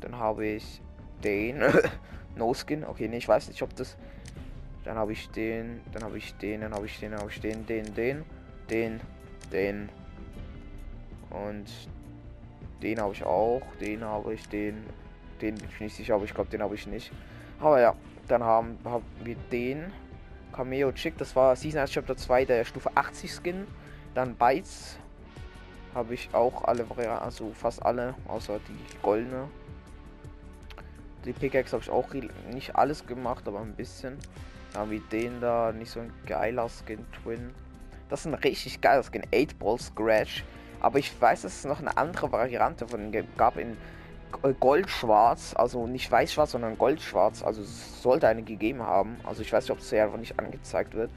Dann 0.01 0.17
habe 0.17 0.45
ich 0.45 0.81
den. 1.23 1.61
no 2.35 2.53
Skin. 2.53 2.83
Okay, 2.83 3.07
nee, 3.07 3.17
ich 3.17 3.27
weiß 3.27 3.47
nicht, 3.47 3.61
ob 3.61 3.75
das 3.75 3.95
dann 4.83 4.97
habe 4.97 5.13
ich 5.13 5.29
den, 5.29 5.81
dann 5.93 6.03
habe 6.03 6.17
ich 6.17 6.35
den, 6.35 6.61
dann 6.61 6.73
habe 6.73 6.85
ich 6.85 6.99
den, 6.99 7.11
dann 7.11 7.21
habe 7.21 7.31
ich 7.31 7.39
den, 7.39 7.65
den, 7.65 7.93
den, 7.93 8.25
den, 8.69 8.99
den. 9.51 9.89
Und 11.29 11.65
den 12.83 12.99
habe 12.99 13.13
ich 13.13 13.23
auch, 13.23 13.61
den 13.79 14.03
habe 14.03 14.33
ich, 14.33 14.47
den, 14.49 14.83
den 15.41 15.55
bin 15.55 15.67
ich 15.69 15.79
nicht 15.79 15.95
sicher, 15.95 16.15
aber 16.15 16.25
ich 16.25 16.33
glaube, 16.33 16.49
den 16.49 16.61
habe 16.61 16.75
ich 16.75 16.85
nicht. 16.85 17.11
Aber 17.59 17.79
ja, 17.79 17.95
dann 18.27 18.43
haben, 18.43 18.77
haben 18.83 19.05
wir 19.23 19.35
den 19.51 19.91
Cameo 20.51 20.91
Chick, 20.91 21.17
das 21.17 21.35
war 21.35 21.55
Season 21.55 21.81
1 21.81 21.91
Chapter 21.91 22.15
2 22.15 22.45
der 22.45 22.65
Stufe 22.65 22.91
80 22.93 23.31
Skin. 23.31 23.67
Dann 24.13 24.35
Bites 24.35 24.97
habe 25.95 26.13
ich 26.13 26.29
auch 26.33 26.63
alle, 26.65 26.85
also 27.21 27.51
fast 27.53 27.83
alle, 27.83 28.15
außer 28.27 28.59
die 28.67 29.01
goldene. 29.01 29.47
Die 31.25 31.33
Pickaxe 31.33 31.73
habe 31.73 31.83
ich 31.83 31.89
auch 31.89 32.13
nicht 32.53 32.75
alles 32.75 33.05
gemacht, 33.07 33.47
aber 33.47 33.61
ein 33.61 33.73
bisschen. 33.73 34.17
Dann 34.73 34.91
wie 34.91 34.99
den 34.99 35.39
da, 35.39 35.71
nicht 35.71 35.91
so 35.91 36.01
ein 36.01 36.11
geiler 36.25 36.67
Skin 36.67 37.05
Twin. 37.11 37.51
Das 38.09 38.21
ist 38.21 38.27
ein 38.27 38.33
richtig 38.33 38.81
geiler 38.81 39.03
Skin, 39.03 39.23
8 39.33 39.57
Ball 39.57 39.79
Scratch. 39.79 40.43
Aber 40.83 40.99
ich 40.99 41.19
weiß, 41.19 41.41
dass 41.41 41.59
es 41.59 41.65
noch 41.65 41.79
eine 41.79 41.97
andere 41.97 42.31
Variante 42.31 42.87
von 42.87 43.11
gab 43.35 43.57
in 43.57 43.77
Goldschwarz, 44.59 45.53
also 45.55 45.87
nicht 45.87 46.11
weiß-schwarz, 46.11 46.51
sondern 46.51 46.77
Goldschwarz. 46.77 47.43
Also 47.43 47.61
es 47.61 48.01
sollte 48.03 48.27
eine 48.27 48.43
gegeben 48.43 48.83
haben. 48.83 49.17
Also 49.23 49.41
ich 49.41 49.51
weiß 49.51 49.63
nicht, 49.63 49.71
ob 49.71 49.79
es 49.79 49.89
hier 49.89 50.03
einfach 50.03 50.17
nicht 50.17 50.39
angezeigt 50.39 50.93
wird 50.93 51.09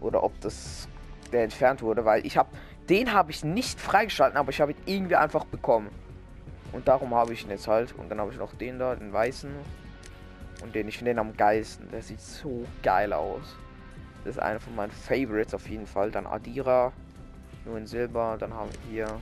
oder 0.00 0.24
ob 0.24 0.40
das 0.40 0.88
der 1.32 1.44
entfernt 1.44 1.82
wurde, 1.82 2.04
weil 2.04 2.26
ich 2.26 2.36
habe 2.36 2.50
den 2.88 3.12
habe 3.12 3.30
ich 3.30 3.44
nicht 3.44 3.80
freigeschalten, 3.80 4.36
aber 4.36 4.50
ich 4.50 4.60
habe 4.60 4.72
ihn 4.72 4.78
irgendwie 4.86 5.16
einfach 5.16 5.44
bekommen. 5.44 5.90
Und 6.72 6.88
darum 6.88 7.14
habe 7.14 7.32
ich 7.32 7.44
ihn 7.44 7.50
jetzt 7.50 7.68
halt. 7.68 7.94
Und 7.96 8.08
dann 8.08 8.20
habe 8.20 8.32
ich 8.32 8.38
noch 8.38 8.54
den 8.54 8.78
da, 8.78 8.94
den 8.94 9.12
weißen. 9.12 9.50
Und 10.62 10.74
den 10.74 10.88
ich 10.88 10.98
finde 10.98 11.12
den 11.12 11.18
am 11.18 11.36
geilsten. 11.36 11.90
Der 11.90 12.02
sieht 12.02 12.20
so 12.20 12.64
geil 12.82 13.12
aus. 13.12 13.56
Das 14.24 14.36
ist 14.36 14.42
einer 14.42 14.60
von 14.60 14.74
meinen 14.74 14.90
Favorites 14.90 15.54
auf 15.54 15.68
jeden 15.68 15.86
Fall. 15.86 16.10
Dann 16.10 16.26
Adira. 16.26 16.92
Nur 17.64 17.78
in 17.78 17.86
Silber. 17.86 18.36
Dann 18.38 18.52
haben 18.54 18.70
wir 18.70 18.90
hier 18.90 19.20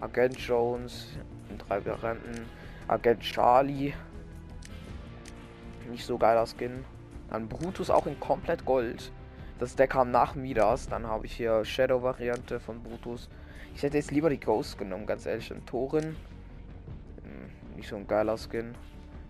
Agent 0.00 0.38
Jones 0.38 1.08
in 1.50 1.58
drei 1.58 1.84
Varianten. 1.84 2.46
Agent 2.88 3.20
Charlie. 3.20 3.94
Nicht 5.90 6.04
so 6.04 6.18
geiler 6.18 6.46
Skin. 6.46 6.84
Dann 7.30 7.48
Brutus 7.48 7.90
auch 7.90 8.06
in 8.06 8.18
komplett 8.20 8.64
Gold. 8.64 9.12
Das, 9.58 9.76
der 9.76 9.86
kam 9.86 10.10
nach 10.10 10.34
Midas. 10.34 10.88
Dann 10.88 11.06
habe 11.06 11.26
ich 11.26 11.36
hier 11.36 11.64
Shadow-Variante 11.64 12.60
von 12.60 12.82
Brutus. 12.82 13.28
Ich 13.74 13.82
hätte 13.82 13.96
jetzt 13.96 14.10
lieber 14.10 14.30
die 14.30 14.40
Ghost 14.40 14.78
genommen, 14.78 15.06
ganz 15.06 15.26
ehrlich. 15.26 15.52
Und 15.52 15.66
Torin. 15.66 16.16
Hm, 17.22 17.76
nicht 17.76 17.88
so 17.88 17.96
ein 17.96 18.06
geiler 18.06 18.36
Skin. 18.36 18.74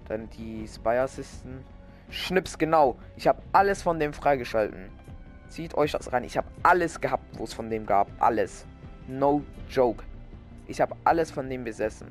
Dann 0.09 0.29
die 0.31 0.67
Spy 0.69 0.99
Assisten. 0.99 1.65
Schnips, 2.11 2.59
genau. 2.59 2.97
Ich 3.17 3.27
habe 3.27 3.43
alles 3.53 3.83
von 3.83 3.99
dem 3.99 4.13
freigeschalten. 4.13 4.91
Zieht 5.55 5.77
euch 5.77 5.93
das 5.93 6.13
rein. 6.13 6.25
Ich 6.25 6.37
habe 6.37 6.49
alles 6.65 7.01
gehabt, 7.01 7.39
wo 7.39 7.45
es 7.45 7.55
von 7.55 7.71
dem 7.71 7.87
gab. 7.87 8.11
Alles. 8.19 8.67
No 9.07 9.41
joke. 9.71 10.03
Ich 10.67 10.81
habe 10.81 10.97
alles 11.05 11.31
von 11.31 11.49
dem 11.49 11.63
besessen. 11.63 12.11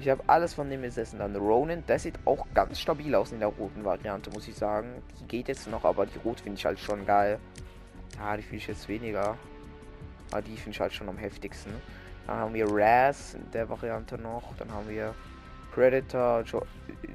Ich 0.00 0.08
habe 0.08 0.20
alles 0.26 0.54
von 0.54 0.68
dem 0.68 0.82
besessen. 0.82 1.20
Dann 1.20 1.36
Ronin, 1.36 1.86
der 1.86 2.00
sieht 2.00 2.18
auch 2.24 2.44
ganz 2.52 2.80
stabil 2.80 3.14
aus 3.14 3.30
in 3.30 3.38
der 3.38 3.50
roten 3.50 3.84
Variante, 3.84 4.28
muss 4.30 4.48
ich 4.48 4.56
sagen. 4.56 4.88
Die 5.20 5.28
geht 5.28 5.46
jetzt 5.46 5.70
noch, 5.70 5.84
aber 5.84 6.04
die 6.04 6.18
rot 6.18 6.40
finde 6.40 6.58
ich 6.58 6.66
halt 6.66 6.80
schon 6.80 7.06
geil. 7.06 7.38
Ja, 8.18 8.36
die 8.36 8.42
finde 8.42 8.56
ich 8.56 8.66
jetzt 8.66 8.88
weniger. 8.88 9.38
Aber 10.32 10.42
die 10.42 10.56
finde 10.56 10.70
ich 10.70 10.80
halt 10.80 10.92
schon 10.92 11.08
am 11.08 11.16
heftigsten. 11.16 11.72
Dann 12.26 12.38
haben 12.38 12.54
wir 12.54 12.66
Raz 12.68 13.34
in 13.34 13.48
der 13.52 13.68
Variante 13.68 14.18
noch. 14.18 14.42
Dann 14.58 14.72
haben 14.72 14.88
wir 14.88 15.14
Predator, 15.76 16.42
jo 16.44 16.62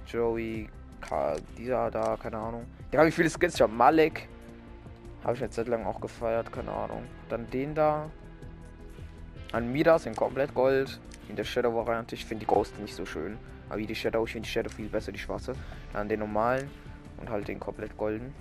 Joey, 0.06 0.70
Ka 1.02 1.36
dieser 1.58 1.90
da, 1.90 2.16
keine 2.16 2.38
Ahnung. 2.38 2.68
Ja, 2.92 3.04
wie 3.04 3.10
viele 3.10 3.28
Skins? 3.28 3.56
Ich 3.56 3.62
habe 3.62 3.74
Malik. 3.74 4.30
Habe 5.24 5.34
ich 5.34 5.42
eine 5.42 5.50
Zeit 5.50 5.68
lang 5.68 5.84
auch 5.84 6.00
gefeiert, 6.00 6.52
keine 6.52 6.72
Ahnung. 6.72 7.04
Dann 7.28 7.50
den 7.50 7.74
da. 7.74 8.12
An 9.52 9.72
Midas 9.72 10.06
in 10.06 10.16
komplett 10.16 10.54
Gold. 10.54 11.00
In 11.28 11.36
der 11.36 11.44
Shadow-Variante. 11.44 12.14
Ich 12.14 12.24
finde 12.24 12.46
die 12.46 12.46
Ghost 12.46 12.78
nicht 12.80 12.94
so 12.94 13.04
schön. 13.04 13.40
Aber 13.68 13.80
wie 13.80 13.88
die 13.88 13.96
Shadow, 13.96 14.26
ich 14.26 14.34
finde 14.34 14.46
die 14.46 14.52
Shadow 14.52 14.70
viel 14.70 14.90
besser, 14.90 15.12
die 15.12 15.18
schwarze. 15.18 15.56
Dann 15.94 16.08
den 16.08 16.20
normalen. 16.20 16.70
Und 17.18 17.32
halt 17.32 17.48
den 17.48 17.60
komplett 17.60 17.98
golden. 17.98 18.32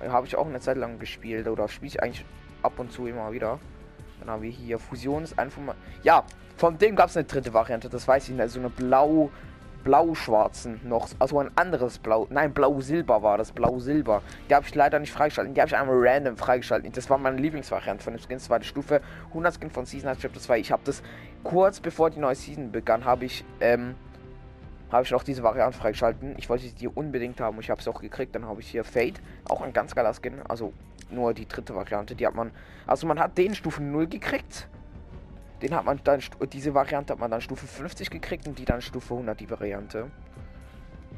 Habe 0.00 0.28
ich 0.28 0.36
auch 0.36 0.46
eine 0.46 0.60
Zeit 0.60 0.76
lang 0.76 1.00
gespielt. 1.00 1.48
Oder 1.48 1.66
spiele 1.66 1.88
ich 1.88 2.00
eigentlich 2.00 2.24
ab 2.62 2.78
und 2.78 2.92
zu 2.92 3.08
immer 3.08 3.32
wieder. 3.32 3.58
Dann 4.20 4.30
haben 4.30 4.42
wir 4.42 4.50
hier 4.50 4.78
Fusions 4.78 5.36
einfach 5.38 5.62
mal. 5.62 5.74
Ja, 6.02 6.24
von 6.56 6.78
dem 6.78 6.96
gab 6.96 7.08
es 7.08 7.16
eine 7.16 7.24
dritte 7.24 7.52
Variante. 7.52 7.88
Das 7.88 8.06
weiß 8.06 8.24
ich 8.24 8.30
nicht. 8.30 8.40
Also 8.40 8.58
eine 8.58 8.70
blau 8.70 9.30
blau-schwarzen 9.84 10.80
noch, 10.84 11.08
also 11.18 11.38
ein 11.38 11.50
anderes 11.56 11.98
Blau, 11.98 12.26
nein, 12.30 12.52
blau-silber 12.52 13.22
war 13.22 13.38
das, 13.38 13.52
blau-silber. 13.52 14.22
Die 14.48 14.54
habe 14.54 14.66
ich 14.66 14.74
leider 14.74 14.98
nicht 14.98 15.12
freigeschaltet, 15.12 15.56
die 15.56 15.60
habe 15.60 15.68
ich 15.68 15.76
einmal 15.76 15.96
random 15.98 16.36
freigeschaltet. 16.36 16.96
Das 16.96 17.08
war 17.08 17.18
meine 17.18 17.38
Lieblingsvariante 17.38 18.04
von 18.04 18.12
den 18.12 18.22
Skins, 18.22 18.44
zweite 18.44 18.64
Stufe, 18.64 19.00
100 19.28 19.54
Skin 19.54 19.70
von 19.70 19.86
Season 19.86 20.14
Chapter 20.18 20.40
2. 20.40 20.58
Ich 20.58 20.72
habe 20.72 20.82
das 20.84 21.02
kurz 21.44 21.80
bevor 21.80 22.10
die 22.10 22.18
neue 22.18 22.34
Season 22.34 22.70
begann, 22.70 23.04
habe 23.04 23.24
ich, 23.24 23.44
ähm, 23.60 23.94
habe 24.90 25.04
ich 25.04 25.10
noch 25.10 25.22
diese 25.22 25.42
Variante 25.42 25.78
freigeschalten. 25.78 26.34
Ich 26.38 26.48
wollte 26.48 26.68
die 26.70 26.88
unbedingt 26.88 27.40
haben 27.40 27.58
ich 27.60 27.70
habe 27.70 27.80
es 27.80 27.88
auch 27.88 28.00
gekriegt. 28.00 28.34
Dann 28.34 28.46
habe 28.46 28.60
ich 28.60 28.68
hier 28.68 28.84
Fade, 28.84 29.14
auch 29.48 29.62
ein 29.62 29.72
ganz 29.72 29.94
geiler 29.94 30.12
Skin, 30.12 30.40
also 30.48 30.72
nur 31.10 31.34
die 31.34 31.46
dritte 31.46 31.74
Variante, 31.74 32.14
die 32.14 32.26
hat 32.26 32.34
man, 32.34 32.50
also 32.86 33.06
man 33.06 33.18
hat 33.18 33.36
den 33.38 33.54
Stufe 33.54 33.82
0 33.82 34.06
gekriegt 34.06 34.68
den 35.62 35.74
hat 35.74 35.84
man 35.84 36.00
dann, 36.04 36.20
diese 36.52 36.74
Variante 36.74 37.12
hat 37.12 37.20
man 37.20 37.30
dann 37.30 37.40
Stufe 37.40 37.66
50 37.66 38.10
gekriegt 38.10 38.46
und 38.46 38.58
die 38.58 38.64
dann 38.64 38.80
Stufe 38.80 39.14
100, 39.14 39.40
die 39.40 39.50
Variante. 39.50 40.10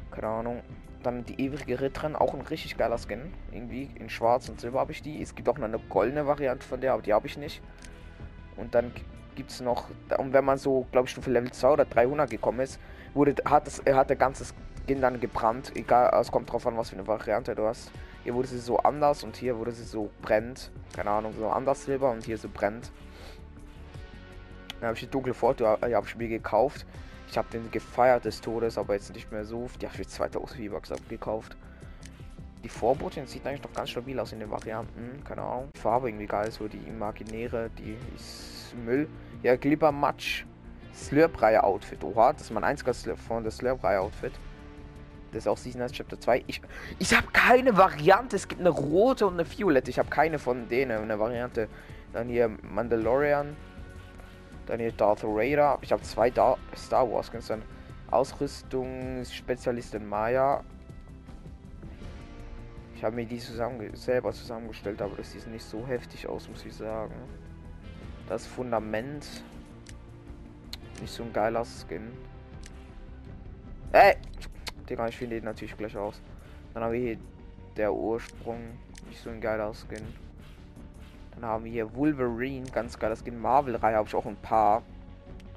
Keine 0.09 0.27
Ahnung. 0.27 0.63
Dann 1.03 1.25
die 1.25 1.39
ewige 1.41 1.79
Ritterin, 1.79 2.15
auch 2.15 2.33
ein 2.33 2.41
richtig 2.41 2.77
geiler 2.77 2.97
Skin. 2.97 3.33
Irgendwie 3.51 3.89
in 3.95 4.09
schwarz 4.09 4.49
und 4.49 4.59
silber 4.59 4.79
habe 4.79 4.91
ich 4.91 5.01
die. 5.01 5.21
Es 5.21 5.35
gibt 5.35 5.47
auch 5.49 5.57
noch 5.57 5.65
eine 5.65 5.79
goldene 5.79 6.25
Variante 6.27 6.65
von 6.65 6.81
der, 6.81 6.93
aber 6.93 7.01
die 7.01 7.13
habe 7.13 7.27
ich 7.27 7.37
nicht. 7.37 7.61
Und 8.55 8.75
dann 8.75 8.91
gibt 9.35 9.51
es 9.51 9.61
noch, 9.61 9.89
und 10.17 10.33
wenn 10.33 10.45
man 10.45 10.57
so, 10.57 10.85
glaube 10.91 11.05
ich, 11.05 11.11
Stufe 11.11 11.31
Level 11.31 11.51
2 11.51 11.69
oder 11.69 11.85
300 11.85 12.29
gekommen 12.29 12.59
ist, 12.61 12.79
wurde, 13.13 13.35
hat, 13.45 13.67
das, 13.67 13.81
hat 13.85 14.09
der 14.09 14.17
ganze 14.17 14.45
Skin 14.45 15.01
dann 15.01 15.19
gebrannt. 15.19 15.71
Egal, 15.75 16.11
es 16.19 16.31
kommt 16.31 16.51
drauf 16.51 16.65
an, 16.67 16.77
was 16.77 16.89
für 16.89 16.95
eine 16.95 17.07
Variante 17.07 17.55
du 17.55 17.65
hast. 17.65 17.91
Hier 18.23 18.35
wurde 18.35 18.47
sie 18.47 18.59
so 18.59 18.77
anders 18.77 19.23
und 19.23 19.35
hier 19.35 19.57
wurde 19.57 19.71
sie 19.71 19.83
so 19.83 20.11
brennt. 20.21 20.71
Keine 20.93 21.09
Ahnung, 21.09 21.33
so 21.37 21.49
anders 21.49 21.85
Silber 21.85 22.11
und 22.11 22.23
hier 22.23 22.37
so 22.37 22.49
brennt. 22.53 22.91
Dann 24.79 24.87
habe 24.87 24.95
ich 24.95 25.01
die 25.01 25.09
dunkle 25.09 25.33
Foto, 25.33 25.65
äh, 25.65 25.93
habe 25.93 26.07
ich 26.07 26.15
mir 26.15 26.27
gekauft. 26.27 26.85
Ich 27.29 27.37
habe 27.37 27.47
den 27.51 27.71
gefeiert 27.71 28.25
des 28.25 28.41
Todes, 28.41 28.77
aber 28.77 28.93
jetzt 28.93 29.13
nicht 29.13 29.31
mehr 29.31 29.45
so. 29.45 29.69
Die 29.81 29.87
habe 29.87 30.01
ich 30.01 30.07
2000 30.09 30.67
V-Bucks 30.67 30.91
gekauft. 31.07 31.55
Die 32.63 32.69
Vorbotin 32.69 33.25
sieht 33.25 33.45
eigentlich 33.45 33.63
noch 33.63 33.73
ganz 33.73 33.89
stabil 33.89 34.19
aus 34.19 34.33
in 34.33 34.39
den 34.39 34.51
Varianten. 34.51 35.23
Keine 35.23 35.41
Ahnung. 35.41 35.69
Die 35.75 35.79
Farbe 35.79 36.09
irgendwie 36.09 36.27
geil, 36.27 36.51
so 36.51 36.67
die 36.67 36.77
imaginäre, 36.77 37.71
die 37.77 37.95
ist 38.15 38.75
Müll. 38.85 39.07
Ja, 39.41 39.55
Glibber 39.55 39.91
Matsch. 40.91 40.97
Slurp-Reihe 40.97 41.63
Outfit. 41.63 42.03
Oha, 42.03 42.33
das 42.33 42.43
ist 42.43 42.51
mein 42.51 42.63
einziger 42.63 42.93
Slurp 42.93 43.19
von 43.19 43.43
der 43.43 43.51
Slurp-Reihe 43.51 44.01
Outfit. 44.01 44.33
Das 45.31 45.43
ist 45.43 45.47
auch 45.47 45.57
Season 45.57 45.87
Chapter 45.87 46.19
2. 46.19 46.43
Ich, 46.47 46.61
ich 46.99 47.15
habe 47.15 47.27
keine 47.31 47.77
Variante. 47.77 48.35
Es 48.35 48.47
gibt 48.47 48.59
eine 48.59 48.69
rote 48.69 49.25
und 49.25 49.35
eine 49.39 49.49
violette. 49.49 49.89
Ich 49.89 49.97
habe 49.97 50.09
keine 50.09 50.39
von 50.39 50.67
denen. 50.67 51.01
Eine 51.03 51.17
Variante. 51.19 51.69
Dann 52.11 52.27
hier 52.27 52.49
Mandalorian. 52.61 53.55
Dann 54.65 54.79
hier 54.79 54.91
Darth 54.91 55.23
Vader. 55.23 55.79
Ich 55.81 55.93
habe 55.93 56.01
zwei 56.03 56.29
da 56.29 56.57
Star 56.75 57.09
Wars 57.09 57.31
Skins. 57.31 57.47
Dann 57.47 57.61
Ausrüstungsspezialistin 58.11 60.05
Maya. 60.05 60.65
Ich 62.95 63.03
habe 63.05 63.15
mir 63.15 63.25
die 63.25 63.39
zusammen 63.39 63.95
selber 63.95 64.33
zusammengestellt, 64.33 65.01
aber 65.01 65.15
das 65.15 65.31
sieht 65.31 65.47
nicht 65.47 65.63
so 65.63 65.87
heftig 65.87 66.27
aus, 66.27 66.47
muss 66.49 66.65
ich 66.65 66.75
sagen. 66.75 67.15
Das 68.27 68.45
Fundament. 68.45 69.25
Nicht 71.01 71.11
so 71.11 71.23
ein 71.23 71.33
geiler 71.33 71.65
Skin. 71.65 72.11
Ey! 73.91 74.15
Digga, 74.87 75.07
ich 75.07 75.17
finde 75.17 75.35
den 75.35 75.45
natürlich 75.45 75.75
gleich 75.75 75.97
aus. 75.97 76.21
Dann 76.73 76.83
haben 76.83 76.93
wir 76.93 76.99
hier 76.99 77.17
der 77.75 77.93
Ursprung. 77.93 78.59
Nicht 79.09 79.19
so 79.19 79.31
ein 79.31 79.41
geiler 79.41 79.73
Skin. 79.73 80.05
Dann 81.31 81.45
haben 81.45 81.65
wir 81.65 81.71
hier 81.71 81.95
Wolverine, 81.95 82.69
ganz 82.71 82.99
geiler 82.99 83.15
Skin. 83.15 83.39
Marvel-Reihe 83.39 83.95
habe 83.95 84.07
ich 84.07 84.15
auch 84.15 84.25
ein 84.25 84.37
paar. 84.37 84.83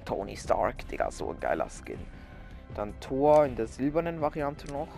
Tony 0.04 0.36
Stark, 0.36 0.86
Digga, 0.88 1.10
so 1.10 1.30
ein 1.30 1.40
geiler 1.40 1.68
Skin. 1.68 1.98
Dann 2.74 2.98
Thor 3.00 3.46
in 3.46 3.56
der 3.56 3.66
silbernen 3.66 4.20
Variante 4.20 4.70
noch. 4.72 4.88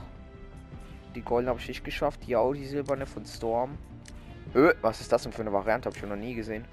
Die 1.15 1.23
goldene 1.23 1.51
habe 1.51 1.61
ich 1.61 1.69
nicht 1.69 1.85
geschafft. 1.85 2.23
Hier 2.25 2.41
auch 2.41 2.53
die 2.53 2.67
silberne 2.67 3.07
von 3.07 3.25
Storm. 3.25 3.79
Öh, 4.55 4.75
was 4.83 5.01
ist 5.01 5.13
das 5.13 5.23
denn 5.23 5.33
für 5.33 5.43
eine 5.43 5.53
Variante? 5.53 5.89
Habe 5.89 5.97
ich 5.97 6.05
noch 6.05 6.17
nie 6.17 6.35
gesehen. 6.35 6.65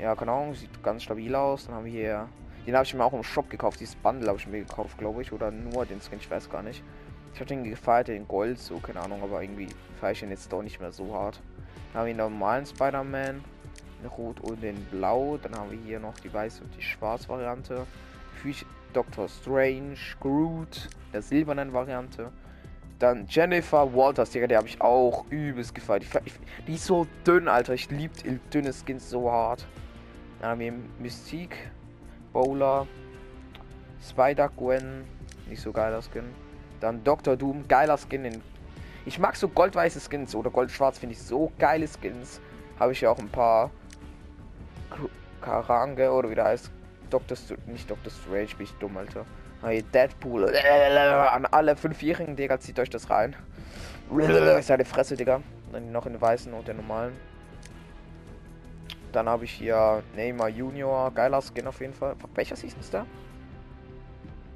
Ja, 0.00 0.14
keine 0.14 0.32
Ahnung, 0.32 0.54
sieht 0.54 0.82
ganz 0.82 1.02
stabil 1.02 1.34
aus. 1.34 1.66
Dann 1.66 1.76
haben 1.76 1.84
wir 1.84 1.92
hier. 1.92 2.28
Den 2.66 2.74
habe 2.74 2.84
ich 2.84 2.94
mir 2.94 3.04
auch 3.04 3.12
im 3.12 3.22
Shop 3.22 3.48
gekauft. 3.48 3.80
Dieses 3.80 3.94
Bundle 3.96 4.28
habe 4.28 4.38
ich 4.38 4.46
mir 4.46 4.60
gekauft, 4.60 4.98
glaube 4.98 5.22
ich. 5.22 5.32
Oder 5.32 5.50
nur 5.50 5.86
den 5.86 6.00
Skin, 6.00 6.18
ich 6.18 6.30
weiß 6.30 6.50
gar 6.50 6.62
nicht. 6.62 6.82
Ich 7.32 7.40
habe 7.40 7.48
den 7.48 7.64
gefeiert, 7.64 8.08
in 8.08 8.26
Gold, 8.26 8.58
so, 8.58 8.78
keine 8.78 9.00
Ahnung, 9.00 9.22
aber 9.22 9.42
irgendwie 9.42 9.68
feiere 10.00 10.12
ich 10.12 10.22
ihn 10.22 10.30
jetzt 10.30 10.52
doch 10.52 10.62
nicht 10.62 10.80
mehr 10.80 10.90
so 10.90 11.14
hart. 11.14 11.40
Dann 11.92 12.00
haben 12.00 12.06
wir 12.06 12.14
den 12.14 12.18
normalen 12.18 12.66
Spider-Man, 12.66 13.44
den 14.02 14.08
Rot 14.08 14.40
und 14.40 14.62
den 14.62 14.82
Blau. 14.86 15.38
Dann 15.40 15.54
haben 15.54 15.70
wir 15.70 15.78
hier 15.78 16.00
noch 16.00 16.18
die 16.18 16.30
Weiß- 16.30 16.60
und 16.62 16.74
die 16.76 16.82
Schwarz-Variante. 16.82 17.86
Dr. 18.92 19.28
Strange, 19.28 19.96
Groot, 20.20 20.88
der 21.12 21.20
silbernen 21.20 21.72
Variante. 21.72 22.32
Dann 22.98 23.26
Jennifer 23.28 23.94
Walters, 23.94 24.30
Digga, 24.30 24.46
die 24.46 24.56
habe 24.56 24.68
ich 24.68 24.80
auch 24.80 25.26
übelst 25.28 25.74
gefeiert. 25.74 26.04
Die, 26.04 26.32
die, 26.66 26.74
ist 26.74 26.86
so 26.86 27.06
dünn, 27.26 27.48
Alter. 27.48 27.74
Ich 27.74 27.90
liebe 27.90 28.14
dünne 28.52 28.72
Skins 28.72 29.10
so 29.10 29.30
hart. 29.30 29.66
Dann 30.40 30.50
haben 30.50 30.60
wir 30.60 30.72
Mystique, 30.98 31.56
Bowler, 32.36 32.86
Spider-Gwen, 34.06 35.04
nicht 35.48 35.62
so 35.62 35.72
geiler 35.72 36.02
Skin. 36.02 36.24
Dann 36.80 37.02
Dr. 37.02 37.36
Doom, 37.36 37.66
geiler 37.66 37.96
Skin 37.96 38.26
in 38.26 38.42
ich 39.06 39.20
mag 39.20 39.36
so 39.36 39.48
goldweiße 39.48 40.00
Skins 40.00 40.34
oder 40.34 40.50
goldschwarz, 40.50 40.98
finde 40.98 41.14
ich 41.14 41.22
so 41.22 41.52
geile 41.60 41.86
Skins. 41.86 42.40
Habe 42.78 42.92
ich 42.92 43.00
ja 43.00 43.10
auch 43.10 43.18
ein 43.18 43.28
paar. 43.28 43.70
Karange 45.40 46.10
oder 46.10 46.28
wie 46.28 46.34
der 46.34 46.46
heißt. 46.46 46.72
Dr. 47.08 47.36
St 47.36 47.54
nicht 47.68 47.88
Dr. 47.88 48.12
Strange, 48.12 48.48
bin 48.58 48.64
ich 48.64 48.72
dumm, 48.80 48.96
Alter. 48.96 49.24
Hey, 49.62 49.82
Deadpool. 49.82 50.52
An 51.30 51.46
alle 51.46 51.76
Fünfjährigen, 51.76 52.34
Digga, 52.34 52.58
zieht 52.58 52.80
euch 52.80 52.90
das 52.90 53.08
rein. 53.08 53.36
Seine 54.60 54.84
Fresse, 54.84 55.16
Digga. 55.16 55.40
Dann 55.70 55.92
noch 55.92 56.06
in 56.06 56.14
den 56.14 56.20
weißen 56.20 56.52
und 56.52 56.66
den 56.66 56.76
normalen. 56.76 57.12
Dann 59.16 59.30
habe 59.30 59.46
ich 59.46 59.52
hier 59.52 60.02
Neymar 60.14 60.50
Junior. 60.50 61.10
Geiler 61.10 61.40
Skin 61.40 61.66
auf 61.66 61.80
jeden 61.80 61.94
Fall. 61.94 62.16
Welcher 62.34 62.54
Season 62.54 62.78
ist 62.80 62.92
da? 62.92 63.06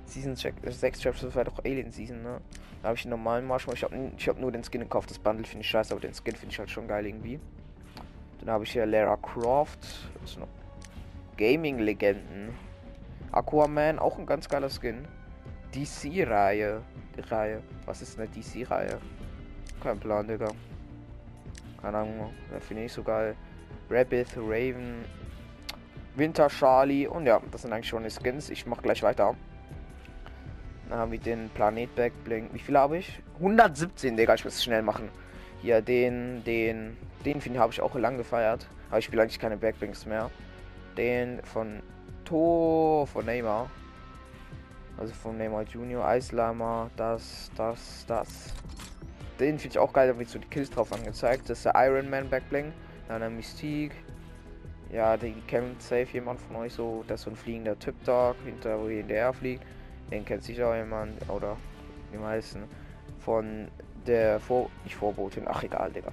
Season 0.04 0.36
6 0.36 1.00
Chapter, 1.00 1.24
das 1.24 1.34
war 1.34 1.44
doch 1.44 1.64
Alien 1.64 1.90
Season, 1.90 2.22
ne? 2.22 2.42
Da 2.82 2.88
habe 2.88 2.98
ich 2.98 3.06
einen 3.06 3.12
normalen 3.12 3.46
Marshmallow. 3.46 3.74
Ich 3.74 3.84
habe 3.84 3.96
hab 4.14 4.38
nur 4.38 4.52
den 4.52 4.62
Skin 4.62 4.82
gekauft. 4.82 5.08
Das 5.08 5.18
Bundle 5.18 5.46
finde 5.46 5.62
ich 5.62 5.70
scheiße, 5.70 5.94
aber 5.94 6.02
den 6.02 6.12
Skin 6.12 6.36
finde 6.36 6.52
ich 6.52 6.58
halt 6.58 6.68
schon 6.68 6.86
geil 6.86 7.06
irgendwie. 7.06 7.40
Dann 8.40 8.50
habe 8.50 8.64
ich 8.64 8.72
hier 8.72 8.84
Lara 8.84 9.16
Croft. 9.16 10.10
Gaming-Legenden. 11.38 12.54
Aquaman, 13.32 13.98
auch 13.98 14.18
ein 14.18 14.26
ganz 14.26 14.46
geiler 14.46 14.68
Skin. 14.68 15.08
DC-Reihe. 15.74 16.82
Reihe. 17.30 17.62
Was 17.86 18.02
ist 18.02 18.20
eine 18.20 18.28
DC-Reihe? 18.28 18.98
Kein 19.82 19.98
Plan, 19.98 20.28
Digga. 20.28 20.50
Keine 21.80 21.96
Ahnung. 21.96 22.34
Finde 22.60 22.84
ich 22.84 22.92
so 22.92 23.02
geil. 23.02 23.34
Rabbit, 23.90 24.28
Raven, 24.36 25.04
Winter 26.16 26.48
Charlie. 26.48 27.06
Und 27.06 27.26
ja, 27.26 27.40
das 27.50 27.62
sind 27.62 27.72
eigentlich 27.72 27.88
schon 27.88 28.04
die 28.04 28.10
Skins. 28.10 28.50
Ich 28.50 28.66
mache 28.66 28.82
gleich 28.82 29.02
weiter. 29.02 29.34
Haben 30.90 31.12
wir 31.12 31.18
den 31.18 31.48
Planet 31.50 31.94
Backblink. 31.94 32.52
Wie 32.52 32.58
viel 32.58 32.76
habe 32.76 32.98
ich? 32.98 33.20
117, 33.36 34.16
Digga. 34.16 34.34
Ich 34.34 34.44
muss 34.44 34.54
es 34.54 34.64
schnell 34.64 34.82
machen. 34.82 35.08
Hier, 35.62 35.80
den, 35.82 36.42
den, 36.44 36.96
den 37.24 37.40
finde 37.40 37.60
habe 37.60 37.72
ich 37.72 37.80
auch 37.80 37.94
lang 37.94 38.16
gefeiert. 38.16 38.66
Aber 38.88 38.98
ich 38.98 39.04
spiele 39.04 39.22
eigentlich 39.22 39.38
keine 39.38 39.56
Backblinks 39.56 40.06
mehr. 40.06 40.30
Den 40.96 41.42
von 41.44 41.82
To, 42.24 43.08
von 43.12 43.24
Neymar. 43.24 43.70
Also 44.98 45.14
von 45.14 45.38
Neymar 45.38 45.62
Junior, 45.62 46.06
Eislama, 46.06 46.90
das, 46.96 47.50
das, 47.56 48.04
das. 48.06 48.52
Den 49.38 49.58
finde 49.58 49.74
ich 49.74 49.78
auch 49.78 49.92
geil, 49.92 50.08
da 50.08 50.18
wird 50.18 50.28
so 50.28 50.38
die 50.38 50.48
Kills 50.48 50.70
drauf 50.70 50.92
angezeigt. 50.92 51.48
Das 51.48 51.58
ist 51.58 51.64
der 51.64 51.74
Iron 51.76 52.10
Man 52.10 52.28
Backbling. 52.28 52.72
Dann 53.10 53.22
der 53.22 53.30
Mystique. 53.30 53.96
Ja, 54.92 55.16
die 55.16 55.34
kennt 55.48 55.82
safe 55.82 56.06
jemand 56.12 56.38
von 56.38 56.54
euch 56.54 56.72
so. 56.72 57.04
Das 57.08 57.18
ist 57.18 57.24
so 57.24 57.30
ein 57.30 57.36
fliegender 57.36 57.76
Typ 57.76 57.96
da, 58.04 58.36
hinter 58.44 58.78
wo 58.78 58.86
in 58.86 59.08
der 59.08 59.16
Air 59.16 59.32
fliegt. 59.32 59.64
Den 60.12 60.24
kennt 60.24 60.44
sicher 60.44 60.76
jemand 60.76 61.28
oder 61.28 61.56
die 62.12 62.18
meisten. 62.18 62.62
Von 63.18 63.66
der 64.06 64.38
Vor 64.38 64.70
nicht 64.84 64.94
Vorbotin, 64.94 65.42
ach 65.48 65.64
egal, 65.64 65.90
Digga. 65.90 66.12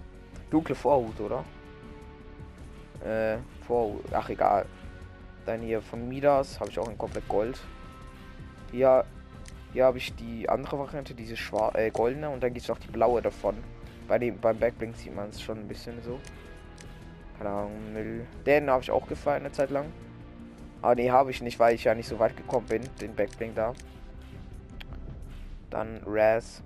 Dunkle 0.50 0.74
Vorhut, 0.74 1.20
oder? 1.20 1.46
Äh, 3.06 3.38
Vorhut, 3.68 4.04
ach 4.12 4.30
egal. 4.30 4.66
Dann 5.46 5.62
hier 5.62 5.84
von 5.84 6.10
Midas 6.10 6.60
habe 6.60 6.72
ich 6.72 6.80
auch 6.80 6.90
in 6.90 6.98
komplett 6.98 7.28
Gold. 7.28 7.60
Hier, 8.72 9.06
hier 9.72 9.86
habe 9.86 10.00
ich 10.00 10.16
die 10.16 10.50
andere 10.50 10.80
Variante, 10.80 11.14
diese 11.14 11.38
schwar 11.38 11.76
äh, 11.76 11.92
goldene 11.92 12.28
und 12.32 12.42
dann 12.42 12.56
gibt 12.56 12.64
es 12.64 12.72
auch 12.72 12.80
die 12.80 12.92
blaue 12.92 13.22
davon. 13.22 13.56
Bei 14.08 14.18
dem, 14.18 14.40
beim 14.40 14.58
Backblink 14.58 14.96
sieht 14.96 15.16
man 15.16 15.30
es 15.30 15.40
schon 15.40 15.60
ein 15.60 15.68
bisschen 15.68 16.02
so. 16.02 16.20
Keine 17.38 17.50
Ahnung, 17.50 17.94
Müll. 17.94 18.26
Den 18.46 18.70
habe 18.70 18.82
ich 18.82 18.92
auch 18.92 19.08
gefallen 19.08 19.46
eine 19.46 19.52
Zeit 19.52 19.70
lang. 19.70 19.86
Aber 20.82 20.96
nee, 20.96 21.12
habe 21.12 21.32
ich 21.32 21.42
nicht, 21.42 21.60
weil 21.60 21.76
ich 21.76 21.84
ja 21.84 21.96
nicht 21.96 22.08
so 22.08 22.20
weit 22.20 22.38
gekommen 22.38 22.68
bin, 22.68 22.82
den 23.02 23.16
Backblink 23.16 23.56
da. 23.56 23.74
Dann 25.70 26.02
Raz. 26.06 26.64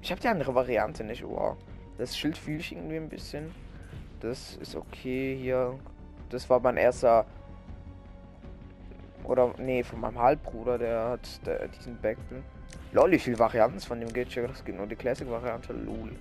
Ich 0.00 0.10
habe 0.10 0.20
die 0.20 0.28
andere 0.28 0.54
Variante 0.54 1.04
nicht, 1.04 1.24
oh. 1.24 1.56
Das 1.98 2.16
Schild 2.16 2.36
fühle 2.36 2.58
ich 2.58 2.72
irgendwie 2.72 2.96
ein 2.96 3.08
bisschen. 3.08 3.54
Das 4.20 4.56
ist 4.56 4.74
okay 4.76 5.36
hier. 5.36 5.78
Das 6.30 6.48
war 6.50 6.60
mein 6.60 6.76
erster. 6.76 7.26
Oder, 9.24 9.54
nee, 9.58 9.84
von 9.84 10.00
meinem 10.00 10.18
Halbbruder, 10.18 10.78
der 10.78 11.10
hat 11.10 11.46
der, 11.46 11.68
diesen 11.68 12.00
Backblink. 12.00 12.42
Lol, 12.92 13.12
wie 13.12 13.18
viele 13.18 13.38
Varianten 13.38 13.80
von 13.80 14.00
dem 14.00 14.12
geht. 14.12 14.36
Das 14.36 14.64
gibt 14.64 14.78
nur 14.78 14.86
die 14.86 14.96
Classic-Variante. 14.96 15.72
Lol. 15.72 16.12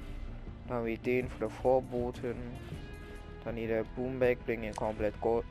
Dann 0.68 0.78
haben 0.78 0.86
wir 0.86 0.98
den 0.98 1.28
von 1.30 1.40
der 1.40 1.50
Vorboten. 1.50 2.36
Dann 3.44 3.56
der 3.56 3.84
Boomback, 3.96 4.46
bringen 4.46 4.64
ihn 4.64 4.76
komplett 4.76 5.20
Gold. 5.20 5.46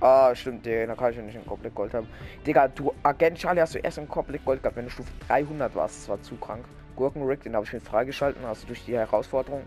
Ah, 0.00 0.34
stimmt, 0.34 0.64
da 0.64 0.94
kann 0.94 1.10
ich 1.10 1.18
ja 1.18 1.22
nicht 1.22 1.34
in 1.34 1.44
komplett 1.44 1.74
Gold 1.74 1.92
haben. 1.92 2.08
Digga, 2.46 2.68
du 2.68 2.92
Agent 3.02 3.36
Charlie 3.38 3.60
hast 3.60 3.74
du 3.74 3.78
erst 3.78 3.98
in 3.98 4.08
komplett 4.08 4.44
Gold 4.44 4.62
gehabt, 4.62 4.76
wenn 4.76 4.86
du 4.86 4.90
Stufe 4.90 5.12
300 5.28 5.74
warst. 5.74 5.98
Das 5.98 6.08
war 6.08 6.22
zu 6.22 6.36
krank. 6.36 6.64
Gurkenrick, 6.96 7.42
den 7.42 7.54
habe 7.54 7.66
ich 7.66 7.72
mir 7.72 7.80
freigeschalten, 7.80 8.44
also 8.44 8.66
durch 8.66 8.84
die 8.84 8.96
Herausforderung. 8.96 9.62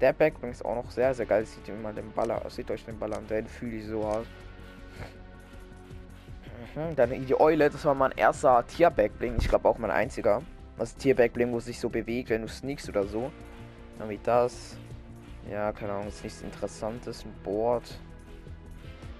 Der 0.00 0.12
Backbling 0.12 0.52
ist 0.52 0.64
auch 0.64 0.76
noch 0.76 0.90
sehr, 0.90 1.12
sehr 1.14 1.26
geil. 1.26 1.44
Sieht 1.44 1.68
immer 1.68 1.92
den 1.92 2.12
Baller, 2.12 2.42
seht 2.48 2.70
euch 2.70 2.84
den 2.84 2.98
Baller 2.98 3.18
an, 3.18 3.26
den 3.26 3.46
fühle 3.46 3.76
ich 3.76 3.86
so 3.86 4.06
hart. 4.06 4.26
Mhm, 6.74 6.96
dann 6.96 7.26
die 7.26 7.40
Eule, 7.40 7.68
das 7.68 7.84
war 7.84 7.94
mein 7.94 8.12
erster 8.12 8.64
Tier-Backbling. 8.66 9.36
Ich 9.40 9.48
glaube 9.48 9.68
auch 9.68 9.78
mein 9.78 9.90
einziger. 9.90 10.42
Also 10.78 10.96
Tier-Backbling, 10.96 11.52
wo 11.52 11.60
sich 11.60 11.78
so 11.78 11.88
bewegt, 11.88 12.30
wenn 12.30 12.42
du 12.42 12.48
sneakst 12.48 12.88
oder 12.88 13.04
so. 13.04 13.30
Dann 13.98 14.08
wie 14.08 14.20
das. 14.22 14.76
Ja, 15.50 15.72
keine 15.72 15.92
Ahnung, 15.92 16.08
ist 16.08 16.22
nichts 16.22 16.42
Interessantes. 16.42 17.24
Ein 17.24 17.32
Board. 17.42 17.98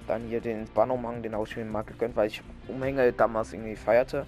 Dann 0.06 0.22
hier 0.28 0.40
den 0.40 0.66
Bannumhang, 0.74 1.22
den 1.22 1.34
habe 1.34 1.44
ich 1.46 1.56
mir 1.56 1.64
mal 1.64 1.82
gegönnt, 1.82 2.16
weil 2.16 2.28
ich 2.28 2.42
Umhänge 2.68 3.12
damals 3.12 3.52
irgendwie 3.52 3.76
feierte. 3.76 4.26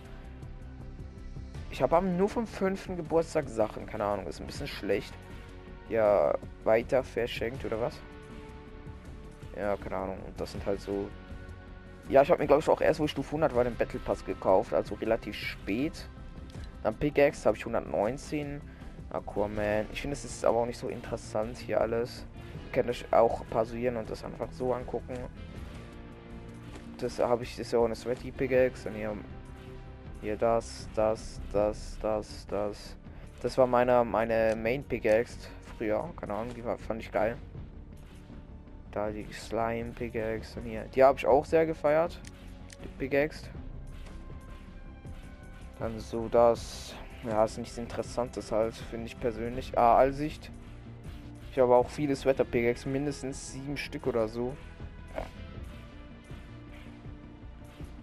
Ich 1.70 1.82
habe 1.82 2.00
nur 2.02 2.28
vom 2.28 2.46
fünften 2.46 2.96
Geburtstag 2.96 3.48
Sachen, 3.48 3.86
keine 3.86 4.04
Ahnung, 4.04 4.26
ist 4.28 4.40
ein 4.40 4.46
bisschen 4.46 4.68
schlecht. 4.68 5.12
Ja, 5.88 6.34
weiter 6.62 7.02
verschenkt 7.02 7.64
oder 7.64 7.80
was? 7.80 7.98
Ja, 9.56 9.76
keine 9.76 9.96
Ahnung. 9.96 10.18
Und 10.26 10.40
das 10.40 10.52
sind 10.52 10.64
halt 10.64 10.80
so. 10.80 11.08
Ja, 12.08 12.22
ich 12.22 12.30
habe 12.30 12.40
mir 12.40 12.46
glaube 12.46 12.60
ich 12.60 12.68
auch 12.68 12.80
erst, 12.80 13.00
wo 13.00 13.06
ich 13.06 13.10
Stufe 13.10 13.30
100 13.30 13.54
war, 13.54 13.64
den 13.64 13.74
Battle 13.74 13.98
Pass 13.98 14.24
gekauft, 14.24 14.72
also 14.72 14.94
relativ 14.94 15.34
spät. 15.34 16.08
Dann 16.82 16.94
Pickaxe 16.94 17.46
habe 17.46 17.56
ich 17.56 17.62
119. 17.66 18.60
Aquaman. 19.14 19.86
Ich 19.92 20.00
finde, 20.00 20.14
es 20.14 20.24
ist 20.24 20.44
aber 20.44 20.58
auch 20.58 20.66
nicht 20.66 20.78
so 20.78 20.88
interessant 20.88 21.58
hier 21.58 21.80
alles. 21.80 22.26
Ich 22.66 22.72
kann 22.72 22.86
das 22.86 23.04
auch 23.10 23.44
pausieren 23.48 23.96
und 23.96 24.10
das 24.10 24.24
einfach 24.24 24.50
so 24.50 24.74
angucken. 24.74 25.16
Das 26.98 27.18
habe 27.18 27.44
ich, 27.44 27.50
das 27.50 27.66
ist 27.66 27.72
ja 27.72 27.78
auch 27.78 27.84
eine 27.84 27.94
Sweaty 27.94 28.32
Pickaxe 28.32 28.88
und 28.88 28.96
hier, 28.96 29.16
hier 30.20 30.36
das, 30.36 30.88
das, 30.94 31.40
das, 31.52 31.98
das, 32.00 32.46
das. 32.48 32.96
Das 33.42 33.58
war 33.58 33.66
meine, 33.66 34.04
meine 34.04 34.56
Main 34.56 34.82
Pickaxe 34.82 35.48
früher. 35.76 36.08
Keine 36.16 36.34
Ahnung, 36.34 36.54
die 36.54 36.64
war, 36.64 36.78
fand 36.78 37.02
ich 37.02 37.12
geil. 37.12 37.36
Da 38.90 39.10
die 39.10 39.26
Slime 39.32 39.92
Pickaxe 39.92 40.58
und 40.58 40.66
hier. 40.66 40.84
Die 40.94 41.02
habe 41.02 41.18
ich 41.18 41.26
auch 41.26 41.44
sehr 41.44 41.66
gefeiert. 41.66 42.20
Die 42.82 42.88
Pickaxe. 42.98 43.46
Dann 45.78 45.98
so 45.98 46.28
das 46.28 46.94
ja, 47.26 47.44
ist 47.44 47.58
nichts 47.58 47.78
Interessantes 47.78 48.52
halt, 48.52 48.74
finde 48.74 49.06
ich 49.06 49.18
persönlich. 49.18 49.76
Ah, 49.76 49.96
Allsicht. 49.96 50.50
Ich 51.52 51.58
habe 51.58 51.74
auch 51.74 51.88
viele 51.88 52.14
Sweater 52.16 52.44
Pickaxe, 52.44 52.88
mindestens 52.88 53.52
sieben 53.52 53.76
Stück 53.76 54.06
oder 54.06 54.28
so. 54.28 54.56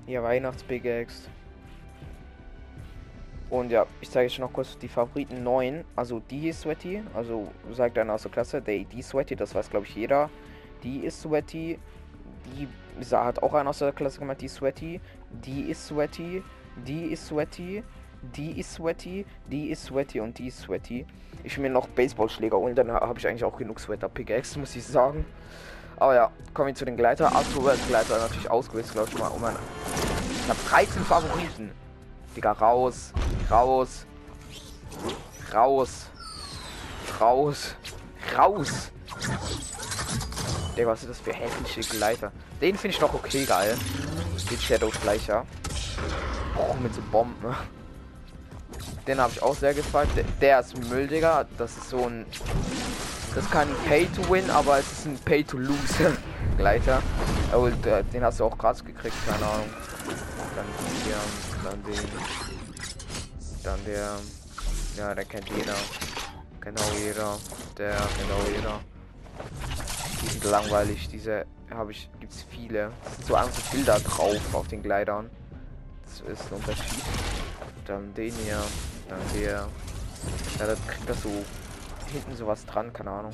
Hier 0.06 0.24
Weihnachts 0.24 0.64
Pickaxe. 0.64 1.30
Und 3.50 3.72
ja, 3.72 3.86
ich 4.00 4.10
zeige 4.10 4.28
euch 4.28 4.40
noch 4.40 4.54
kurz 4.54 4.78
die 4.78 4.88
Favoriten 4.88 5.44
9. 5.44 5.84
Also 5.96 6.20
die 6.20 6.50
ist 6.50 6.62
Sweaty. 6.62 7.04
Also 7.14 7.52
sagt 7.72 7.98
einer 7.98 8.14
aus 8.14 8.24
der 8.24 8.32
Klasse, 8.32 8.62
der 8.62 8.80
die 8.86 9.02
Sweaty, 9.02 9.36
das 9.36 9.54
weiß 9.54 9.70
glaube 9.70 9.86
ich 9.86 9.96
jeder. 9.96 10.30
Die 10.84 11.00
ist 11.00 11.22
Sweaty. 11.22 11.78
Die 12.56 12.68
hat 13.14 13.44
auch 13.44 13.54
einer 13.54 13.70
aus 13.70 13.80
der 13.80 13.92
Klasse 13.92 14.20
gemacht, 14.20 14.42
die 14.42 14.48
Sweaty. 14.48 15.02
Die 15.30 15.64
ist 15.64 15.86
Sweaty. 15.86 16.42
Die 16.42 16.42
ist 16.42 16.42
Sweaty 16.42 16.44
die 16.86 17.06
ist 17.12 17.28
sweaty, 17.28 17.84
die 18.22 18.60
ist 18.60 18.74
sweaty 18.74 19.26
und 20.20 20.38
die 20.38 20.48
ist 20.48 20.60
sweaty. 20.60 21.06
Ich 21.44 21.58
will 21.58 21.64
mir 21.64 21.70
noch 21.70 21.88
Baseballschläger 21.88 22.58
und 22.58 22.76
dann 22.76 22.92
habe 22.92 23.18
ich 23.18 23.28
eigentlich 23.28 23.44
auch 23.44 23.58
genug 23.58 23.80
Sweater 23.80 24.10
Pickaxe, 24.10 24.60
muss 24.60 24.76
ich 24.76 24.86
sagen. 24.86 25.26
Aber 25.98 26.16
ja, 26.16 26.32
kommen 26.54 26.68
wir 26.68 26.76
zu 26.76 26.86
den 26.86 26.98
Gleiter. 26.98 27.36
Astro 27.36 27.62
Gleiter 27.88 28.20
natürlich 28.20 28.50
ausgewählt, 28.50 28.92
glaube 28.92 29.10
ich 29.12 29.18
mal. 29.18 29.28
Um 29.28 29.44
ein 29.44 29.56
ich 30.44 30.50
habe 30.50 30.60
13 30.70 31.04
Favoriten. 31.04 31.72
Digga, 32.36 32.54
raus, 32.54 33.14
raus, 33.50 34.06
raus, 35.54 36.10
raus, 37.20 37.76
raus. 38.38 38.92
Digga, 40.76 40.88
was 40.88 41.02
ist 41.02 41.10
das 41.10 41.20
für 41.20 41.34
hässliche 41.34 41.96
Gleiter? 41.96 42.32
Den 42.62 42.78
finde 42.78 42.96
ich 42.96 43.02
noch 43.02 43.14
okay 43.14 43.46
geil. 43.46 43.78
Den 44.50 44.58
Shadow 44.58 44.92
Schleicher. 44.92 45.46
Oh, 46.58 46.74
mit 46.82 46.94
so 46.94 47.02
Bomben. 47.12 47.56
Den 49.08 49.20
habe 49.20 49.32
ich 49.34 49.42
auch 49.42 49.56
sehr 49.56 49.74
gefallen. 49.74 50.10
Der, 50.16 50.24
der 50.40 50.60
ist 50.60 50.78
Müll, 50.90 51.08
Digga. 51.08 51.46
Das 51.58 51.76
ist 51.78 51.90
so 51.90 52.06
ein. 52.06 52.26
Das 53.34 53.50
kann 53.50 53.68
Pay 53.88 54.08
to 54.08 54.30
Win, 54.30 54.50
aber 54.50 54.80
es 54.80 54.92
ist 54.92 55.06
ein 55.06 55.18
Pay 55.20 55.44
to 55.44 55.58
Lose 55.58 56.18
Gleiter. 56.58 57.02
Und 57.54 57.86
äh, 57.86 58.04
den 58.04 58.24
hast 58.24 58.40
du 58.40 58.46
auch 58.46 58.58
gratis 58.58 58.84
gekriegt, 58.84 59.16
keine 59.26 59.46
Ahnung. 59.46 59.70
Dann 60.56 60.66
hier, 61.04 61.16
dann 61.64 61.84
den. 61.84 62.10
Dann 63.64 63.80
der. 63.86 64.18
Ja, 64.98 65.16
der 65.16 65.26
kennt 65.26 65.50
jeder. 65.50 65.76
Genau 66.60 66.82
jeder. 67.00 67.38
Der 67.78 67.96
auch 67.96 68.48
jeder. 68.56 68.80
Die 70.22 70.28
sind 70.28 70.44
langweilig, 70.44 71.08
diese 71.10 71.46
habe 71.74 71.92
ich, 71.92 72.10
gibt's 72.20 72.46
viele. 72.50 72.92
Es 73.06 73.16
sind 73.18 73.28
so 73.28 73.36
andere 73.36 73.62
Bilder 73.72 74.00
drauf 74.00 74.54
auf 74.54 74.68
den 74.68 74.84
Gleitern. 74.84 75.30
Das 76.04 76.22
ist 76.22 76.52
ein 76.52 76.58
Unterschied. 76.58 77.04
Dann 77.86 78.14
den 78.14 78.34
hier. 78.34 78.62
Dann 79.10 79.20
der. 79.36 79.68
Ja, 80.60 80.68
das 80.68 80.80
kriegt 80.88 81.10
das 81.10 81.24
so 81.24 81.30
hinten 82.12 82.36
sowas 82.36 82.66
dran, 82.66 82.92
keine 82.94 83.12
Ahnung. 83.12 83.34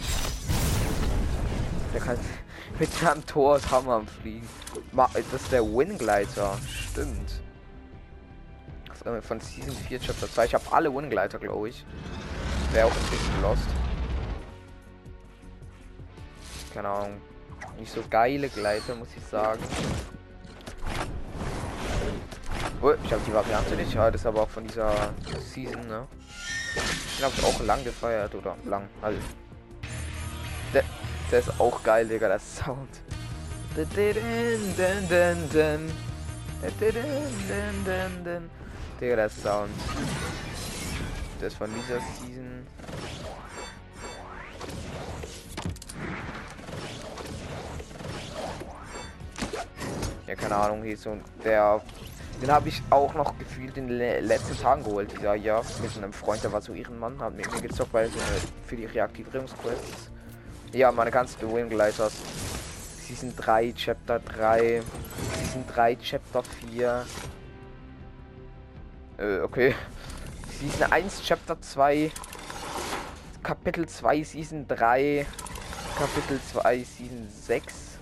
Der 1.94 2.02
kann 2.02 2.18
mit 2.80 2.92
seinem 2.94 3.26
Tor 3.26 3.60
Hammer 3.72 3.94
am 3.94 4.08
Fliegen. 4.08 4.48
Das 4.94 5.42
ist 5.42 5.52
der 5.52 5.64
Wingleiter. 5.64 6.58
Stimmt. 6.68 7.42
Von 9.22 9.40
Season 9.40 9.72
4 9.72 10.02
Chapter 10.02 10.30
2. 10.30 10.46
Ich 10.46 10.54
habe 10.54 10.66
alle 10.72 10.94
Wingleiter, 10.94 11.40
glaube 11.40 11.70
ich. 11.70 11.86
Wäre 12.74 12.88
auch 12.88 12.92
ein 12.92 13.10
bisschen 13.10 13.42
lost. 13.42 13.68
Keine 16.74 16.90
Ahnung. 16.90 17.22
Nicht 17.80 17.92
so 17.92 18.04
geile 18.10 18.50
Gleiter, 18.50 18.96
muss 18.96 19.08
ich 19.16 19.24
sagen. 19.24 19.64
Oh, 22.80 22.94
ich 23.04 23.12
habe 23.12 23.22
die 23.26 23.34
Variante 23.34 23.76
nicht. 23.76 23.94
Ja, 23.94 24.12
das 24.12 24.22
ist 24.22 24.28
aber 24.28 24.44
auch 24.44 24.50
von 24.50 24.68
dieser 24.68 24.94
Season, 25.40 25.88
ne? 25.88 26.08
Den 27.18 27.26
habe 27.26 27.34
ich 27.36 27.44
auch 27.44 27.60
lang 27.62 27.84
gefeiert 27.84 28.36
oder 28.36 28.56
lang. 28.66 28.88
Also. 29.02 29.18
Der, 30.74 30.84
der 31.32 31.40
ist 31.40 31.60
auch 31.60 31.82
geil, 31.82 32.08
Digga, 32.08 32.28
der 32.28 32.40
Sound. 32.40 33.02
Digga, 39.02 39.16
der 39.16 39.30
Sound. 39.30 39.72
Das 41.42 41.54
von 41.56 41.70
dieser 41.74 42.00
Season. 42.00 42.68
Ja, 50.28 50.36
keine 50.36 50.56
Ahnung, 50.56 50.84
hier 50.84 50.94
ist 50.94 51.04
so 51.04 51.18
der 51.44 51.82
den 52.42 52.52
habe 52.52 52.70
ich 52.70 52.82
auch 52.90 53.14
noch 53.16 53.38
gefühlt 53.38 53.78
in 53.78 53.88
den 53.88 53.98
letzten 54.26 54.58
Tagen 54.60 54.84
geholt, 54.84 55.12
dieser 55.12 55.36
ja, 55.36 55.62
mit 55.82 55.98
einem 55.98 56.14
Freund, 56.14 56.44
der 56.44 56.52
war 56.52 56.62
so 56.62 56.74
ihren 56.74 57.00
Mann, 57.00 57.20
hat 57.20 57.36
mit 57.36 57.52
mir 57.52 57.62
gezockt, 57.62 57.94
weil 57.94 58.10
so 58.10 58.20
für 58.66 58.76
die 58.76 58.86
Reaktivierungsquests. 58.86 60.12
Ja, 60.74 60.92
meine 60.92 61.12
ganzen 61.12 61.42
Wingleiters. 61.52 62.14
Season 63.08 63.34
3, 63.36 63.74
Chapter 63.74 64.20
3, 64.20 64.82
Season 65.40 65.64
3, 65.74 65.96
Chapter 65.96 66.44
4. 66.44 67.06
Äh, 69.18 69.40
okay. 69.40 69.74
Season 70.60 70.92
1, 70.92 71.22
Chapter 71.24 71.60
2, 71.62 72.12
Kapitel 73.42 73.88
2, 73.88 74.24
Season 74.24 74.68
3, 74.68 75.26
Kapitel 75.98 76.40
2, 76.52 76.84
Season 76.84 77.28
6, 77.30 77.98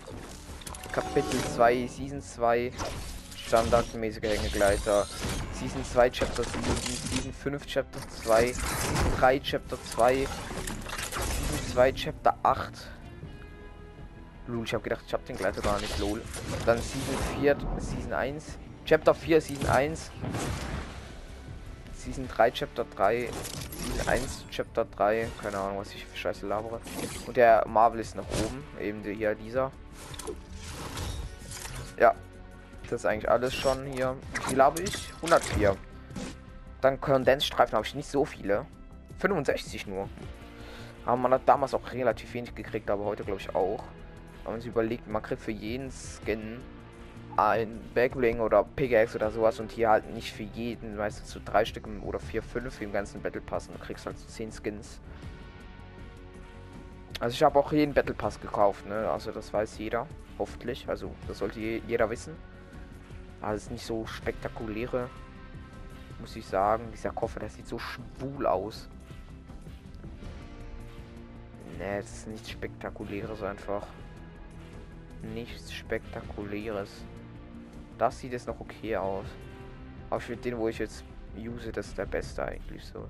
Kapitel 0.91 1.39
2, 1.56 1.88
Season 1.88 2.21
2, 2.21 2.71
standardmäßige 3.45 4.23
Hängegleiter. 4.23 5.05
Season 5.53 5.84
2 5.84 6.10
Chapter 6.10 6.43
7, 6.43 6.53
Season 7.12 7.34
5 7.34 7.65
Chapter 7.65 7.99
2, 8.23 8.47
Season 8.47 9.12
3 9.19 9.39
Chapter 9.39 9.77
2, 9.95 10.27
2 11.73 11.91
Chapter 11.93 12.38
8. 12.43 12.73
Lul, 14.47 14.65
ich 14.65 14.73
habe 14.73 14.84
gedacht, 14.84 15.03
ich 15.08 15.13
habe 15.13 15.23
den 15.23 15.38
Gleiter 15.38 15.62
gar 15.62 15.79
nicht, 15.79 15.97
lol. 15.99 16.21
Dann 16.65 16.77
Season 16.77 17.15
4, 17.39 17.58
Season 17.79 18.13
1. 18.13 18.45
Chapter 18.86 19.15
4, 19.15 19.41
Season 19.41 19.67
1. 19.67 20.12
Season 21.97 22.27
3, 22.27 22.51
Chapter 22.51 22.86
3. 22.95 23.29
Season 23.71 24.08
1, 24.08 24.45
Chapter 24.51 24.86
3. 24.86 25.27
Keine 25.41 25.58
Ahnung, 25.58 25.79
was 25.79 25.91
ich 25.93 26.05
für 26.05 26.17
Scheiße 26.17 26.45
labere. 26.45 26.79
Und 27.25 27.38
der 27.38 27.65
Marvel 27.67 27.99
ist 27.99 28.15
nach 28.15 28.27
oben. 28.43 28.63
Eben 28.79 29.01
der, 29.01 29.13
hier 29.13 29.34
dieser. 29.34 29.71
Ja. 31.99 32.13
Das 32.89 33.02
ist 33.02 33.06
eigentlich 33.06 33.30
alles 33.30 33.54
schon 33.54 33.86
hier. 33.88 34.15
Wie 34.50 34.62
habe 34.62 34.82
ich? 34.82 35.12
104. 35.15 35.76
Dann 36.82 37.02
Kondensstreifen 37.02 37.74
habe 37.76 37.86
ich 37.86 37.95
nicht 37.95 38.08
so 38.08 38.26
viele. 38.26 38.65
65 39.17 39.88
nur. 39.88 40.08
Aber 41.06 41.17
man 41.17 41.34
hat 41.34 41.41
damals 41.48 41.74
auch 41.74 41.91
relativ 41.91 42.34
wenig 42.34 42.54
gekriegt, 42.54 42.89
aber 42.91 43.06
heute 43.06 43.24
glaube 43.24 43.39
ich 43.39 43.56
auch. 43.56 43.84
Wenn 44.43 44.54
man 44.54 44.62
sich 44.62 44.69
überlegt, 44.69 45.08
man 45.08 45.24
kriegt 45.24 45.41
für 45.41 45.52
jeden 45.52 45.91
Skin 45.91 46.60
ein 47.38 47.82
Backbling 47.93 48.39
oder 48.39 48.63
Pickaxe 48.63 49.17
oder 49.17 49.32
sowas 49.32 49.60
und 49.60 49.71
hier 49.71 49.89
halt 49.89 50.13
nicht 50.13 50.32
für 50.32 50.43
jeden, 50.43 50.95
meistens 50.95 51.32
so 51.32 51.39
drei 51.43 51.65
Stück 51.65 51.88
oder 52.04 52.19
vier, 52.19 52.41
fünf 52.41 52.80
im 52.82 52.93
ganzen 52.93 53.21
Battle 53.21 53.41
Pass 53.41 53.67
und 53.67 53.80
du 53.80 53.84
kriegst 53.84 54.06
halt 54.06 54.17
so 54.17 54.28
zehn 54.28 54.52
Skins. 54.52 55.02
Also 57.19 57.34
ich 57.34 57.43
habe 57.43 57.58
auch 57.58 57.71
jeden 57.71 57.93
Battle 57.93 58.13
Pass 58.13 58.39
gekauft, 58.39 58.86
ne? 58.88 59.10
Also 59.10 59.32
das 59.32 59.52
weiß 59.52 59.80
jeder, 59.80 60.08
hoffentlich. 60.38 60.88
Also 60.88 61.12
das 61.28 61.39
sollte 61.39 61.60
jeder 61.60 62.10
wissen. 62.10 62.36
Aber 63.45 63.53
es 63.53 63.65
ist 63.65 63.71
nicht 63.71 63.86
so 63.86 64.08
spektakuläre, 64.08 65.08
muss 66.19 66.36
ich 66.36 66.47
sagen. 66.47 66.89
Dieser 66.91 67.12
Koffer, 67.12 67.39
der 67.39 67.49
sieht 67.49 67.67
so 67.67 67.77
schwul 67.77 68.47
aus. 68.47 68.89
Ne, 71.77 71.97
das 71.97 72.12
ist 72.12 72.27
nichts 72.27 72.49
Spektakuläres 72.49 73.43
einfach. 73.43 73.86
Nichts 75.21 75.71
Spektakuläres. 75.71 76.89
Das 77.99 78.19
sieht 78.19 78.31
jetzt 78.31 78.47
noch 78.47 78.60
okay 78.60 78.97
aus. 78.97 79.27
Aber 80.10 80.19
für 80.19 80.36
den, 80.36 80.58
wo 80.58 80.67
ich 80.67 80.79
jetzt 80.79 81.03
use, 81.38 81.71
das 81.71 81.89
ist 81.89 81.99
der 81.99 82.08
beste 82.08 82.43
eigentlich 82.43 82.84
so. 82.84 83.08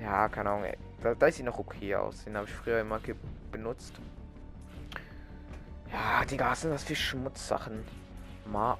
Ja, 0.00 0.28
keine 0.28 0.50
Ahnung. 0.50 0.70
Da, 1.02 1.16
da 1.16 1.32
sieht 1.32 1.46
noch 1.46 1.58
okay 1.58 1.96
aus. 1.96 2.22
Den 2.22 2.36
habe 2.36 2.46
ich 2.46 2.54
früher 2.54 2.80
immer 2.80 3.00
benutzt. 3.50 3.94
Ja, 5.90 6.24
Digga, 6.24 6.52
was 6.52 6.60
sind 6.60 6.70
das 6.70 6.84
für 6.84 6.94
Schmutzsachen? 6.94 8.05
Ma. 8.50 8.78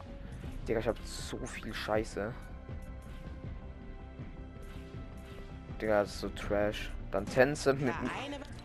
Digga, 0.67 0.81
ich 0.81 0.89
habe 0.89 0.99
so 1.05 1.39
viel 1.47 1.73
Scheiße. 1.73 2.33
Digga, 5.81 6.01
das 6.01 6.11
ist 6.11 6.21
so 6.21 6.29
Trash. 6.31 6.91
Dann 7.11 7.25
Tänze 7.27 7.75
mit 7.75 7.95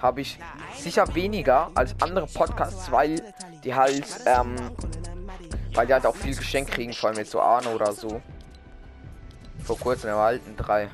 habe 0.02 0.22
ich 0.22 0.40
sicher 0.76 1.14
weniger 1.14 1.70
als 1.76 1.96
andere 2.02 2.26
Podcasts, 2.26 2.92
weil 2.92 3.22
die 3.64 3.76
halt, 3.76 4.06
ähm, 4.26 4.56
weil 5.74 5.88
die 5.88 5.94
halt 5.94 6.06
auch 6.06 6.16
viel 6.16 6.36
Geschenk 6.36 6.70
kriegen, 6.70 6.92
vor 6.92 7.10
allem 7.10 7.20
jetzt 7.20 7.32
so 7.32 7.42
Arno 7.42 7.72
oder 7.72 7.94
so. 7.94 8.22
Vor 9.64 9.78
kurzem 9.78 10.10
erhalten 10.10 10.56
drei. 10.58 10.90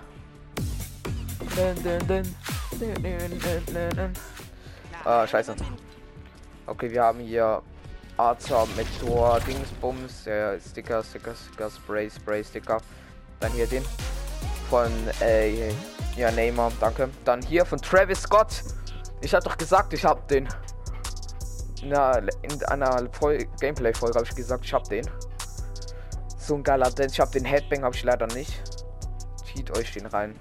Ah, 5.06 5.26
scheiße. 5.26 5.56
Okay, 6.66 6.92
wir 6.92 7.04
haben 7.04 7.20
hier 7.20 7.62
Arzer, 8.18 8.66
Meteor, 8.76 9.40
Dingsbums, 9.42 10.24
der 10.24 10.60
Sticker, 10.60 11.04
Sticker, 11.04 11.36
Sticker, 11.36 11.70
Spray, 11.70 12.10
Spray, 12.10 12.44
Sticker. 12.44 12.80
Dann 13.40 13.52
hier 13.52 13.68
den 13.68 13.84
von, 14.70 14.92
äh, 15.22 15.70
ja, 16.16 16.32
Neymar, 16.32 16.72
danke. 16.80 17.10
Dann 17.24 17.42
hier 17.42 17.66
von 17.66 17.80
Travis 17.80 18.22
Scott. 18.22 18.64
Ich 19.22 19.34
hab 19.34 19.44
doch 19.44 19.58
gesagt, 19.58 19.94
ich 19.94 20.04
hab 20.04 20.28
den. 20.28 20.48
In 21.82 21.94
einer 21.94 23.08
Gameplay-Folge 23.60 24.16
habe 24.16 24.28
ich 24.28 24.36
gesagt, 24.36 24.66
ich 24.66 24.74
hab 24.74 24.84
den. 24.90 25.08
So 26.38 26.56
ein 26.56 26.64
geiler 26.64 26.90
Dance. 26.90 27.14
Ich 27.14 27.20
hab 27.20 27.32
den 27.32 27.46
Headbang, 27.46 27.84
habe 27.84 27.96
ich 27.96 28.04
leider 28.04 28.28
nicht. 28.28 28.52
Zieht 29.46 29.76
euch 29.78 29.94
den 29.94 30.08
rein. 30.08 30.36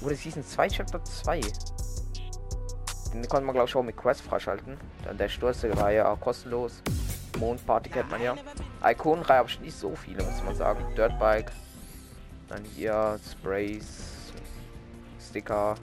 Wurde 0.00 0.14
Season 0.14 0.44
2 0.44 0.68
Chapter 0.68 1.02
2. 1.02 1.40
Den 3.12 3.28
konnte 3.28 3.44
man 3.44 3.54
glaube 3.54 3.68
ich 3.68 3.76
auch 3.76 3.82
mit 3.82 3.96
Quest 3.96 4.22
freischalten. 4.22 4.76
Dann 5.04 5.18
der 5.18 5.28
ja 5.90 6.10
auch 6.10 6.20
kostenlos. 6.20 6.82
Mondparty 7.38 7.90
kennt 7.90 8.10
man 8.10 8.22
ja. 8.22 8.36
Ikonenreihe 8.84 9.38
habe 9.38 9.48
ich 9.48 9.60
nicht 9.60 9.76
so 9.76 9.94
viele, 9.94 10.22
muss 10.22 10.42
man 10.42 10.54
sagen. 10.54 10.84
Dirtbike. 10.96 11.52
Dann 12.48 12.64
hier 12.64 13.18
Sprays. 13.30 14.32
Sticker. 15.20 15.74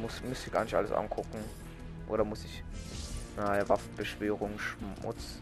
Muss, 0.00 0.22
müsste 0.22 0.48
ich 0.48 0.52
gar 0.52 0.64
nicht 0.64 0.74
alles 0.74 0.92
angucken. 0.92 1.38
Oder 2.08 2.24
muss 2.24 2.44
ich. 2.44 2.62
Naja, 3.36 3.68
Waffenbeschwörung, 3.68 4.58
Schmutz. 4.58 5.40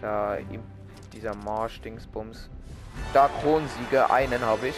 Da 0.00 0.36
dieser 1.12 1.34
Marsch-Dingsbums. 1.34 2.48
Da 3.12 3.28
Kronsiege, 3.40 4.10
einen 4.10 4.40
habe 4.40 4.68
ich. 4.68 4.76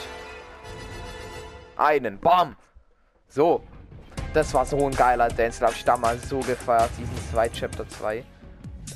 Einen. 1.77 2.19
Bam! 2.19 2.57
So. 3.29 3.63
Das 4.35 4.53
war 4.53 4.67
so 4.67 4.85
ein 4.85 4.91
geiler 4.97 5.29
Dance. 5.29 5.61
Da 5.61 5.67
habe 5.67 5.77
ich 5.77 5.85
damals 5.85 6.29
so 6.29 6.41
gefeiert. 6.41 6.91
Season 6.97 7.31
2, 7.31 7.49
Chapter 7.51 7.89
2. 7.89 8.25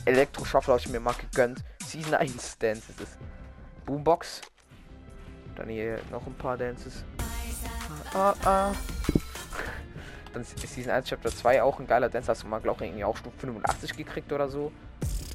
Elektroschaffel 0.05 0.73
habe 0.73 0.81
ich 0.81 0.89
mir 0.89 0.99
mal 0.99 1.15
gegönnt. 1.15 1.63
Season 1.85 2.15
1 2.15 2.59
Dance 2.59 2.83
ist 2.91 3.01
es. 3.01 3.19
Boombox. 3.87 4.41
Dann 5.55 5.69
hier 5.69 6.01
noch 6.11 6.27
ein 6.27 6.35
paar 6.35 6.57
Dances. 6.57 7.05
Ah, 8.13 8.35
ah. 8.45 8.73
Dann 10.33 10.43
ist 10.43 10.59
Season 10.59 10.91
1 10.91 11.09
Chapter 11.09 11.31
2 11.31 11.63
auch 11.63 11.79
ein 11.79 11.87
geiler 11.87 12.09
Dance. 12.09 12.29
Hast 12.29 12.43
du 12.43 12.49
mal, 12.49 12.61
glaube 12.61 12.83
ich, 12.83 12.91
irgendwie 12.91 13.05
auch 13.05 13.17
Stufe 13.17 13.39
85 13.39 13.97
gekriegt 13.97 14.33
oder 14.33 14.49
so. 14.49 14.73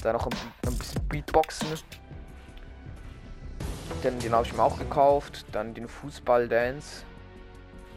Da 0.01 0.11
noch 0.11 0.27
ein, 0.27 0.35
ein 0.67 0.77
bisschen 0.77 1.07
Beatboxen. 1.07 1.79
Denn 4.03 4.19
den 4.19 4.33
habe 4.33 4.45
ich 4.45 4.53
mir 4.53 4.63
auch 4.63 4.77
gekauft. 4.77 5.45
Dann 5.53 5.73
den 5.73 5.87
Fußball-Dance. 5.87 7.05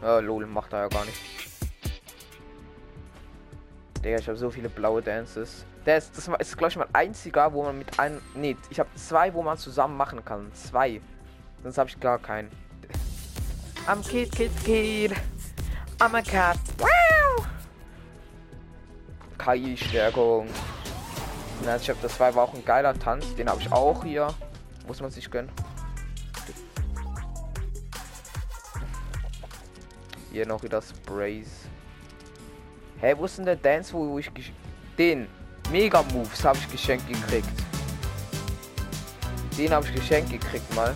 Äh, 0.01 0.21
lol, 0.21 0.45
macht 0.45 0.71
er 0.71 0.83
ja 0.83 0.87
gar 0.87 1.03
nicht. 1.03 1.56
Digga, 4.07 4.19
ich 4.19 4.27
habe 4.29 4.37
so 4.37 4.49
viele 4.49 4.69
blaue 4.69 5.01
Dances. 5.01 5.65
Ist, 5.85 6.17
das 6.17 6.29
ist, 6.39 6.57
glaube 6.57 6.71
ich, 6.71 6.77
mein 6.77 6.87
einziger, 6.93 7.51
wo 7.51 7.63
man 7.63 7.77
mit 7.77 7.99
einem. 7.99 8.21
Nee, 8.35 8.55
ich 8.69 8.79
habe 8.79 8.89
zwei, 8.95 9.33
wo 9.33 9.43
man 9.43 9.57
zusammen 9.57 9.97
machen 9.97 10.23
kann. 10.23 10.49
Zwei. 10.53 11.01
Sonst 11.61 11.77
habe 11.77 11.89
ich 11.89 11.99
gar 11.99 12.17
keinen. 12.17 12.49
I'm 13.85 14.01
Kid, 14.07 14.31
Kid, 14.31 14.51
Kid. 14.63 15.11
I'm 15.99 16.15
a 16.15 16.21
cat. 16.21 16.57
Wow! 16.77 17.45
KI-Stärkung. 19.39 20.47
Ich 21.61 21.89
habe 21.89 21.99
das 22.01 22.15
zwei 22.15 22.33
war 22.33 22.45
auch 22.45 22.53
ein 22.53 22.63
geiler 22.63 22.97
Tanz. 22.97 23.35
Den 23.35 23.49
habe 23.49 23.59
ich 23.59 23.69
auch 23.73 24.05
hier. 24.05 24.29
Muss 24.87 25.01
man 25.01 25.11
sich 25.11 25.29
gönnen. 25.29 25.51
Hier 30.31 30.47
noch 30.47 30.63
wieder 30.63 30.81
Sprays. 30.81 31.67
Hä, 32.99 33.09
hey, 33.09 33.17
wo 33.17 33.25
ist 33.25 33.37
denn 33.37 33.45
der 33.45 33.55
Dance, 33.55 33.93
wo 33.93 34.17
ich 34.17 34.31
den 34.97 35.27
Mega 35.71 36.01
Moves 36.13 36.43
habe 36.43 36.57
ich 36.57 36.67
geschenkt 36.71 37.07
gekriegt. 37.07 37.47
Den 39.55 39.71
habe 39.71 39.85
ich 39.85 39.93
geschenkt 39.93 40.31
gekriegt 40.31 40.75
mal. 40.75 40.95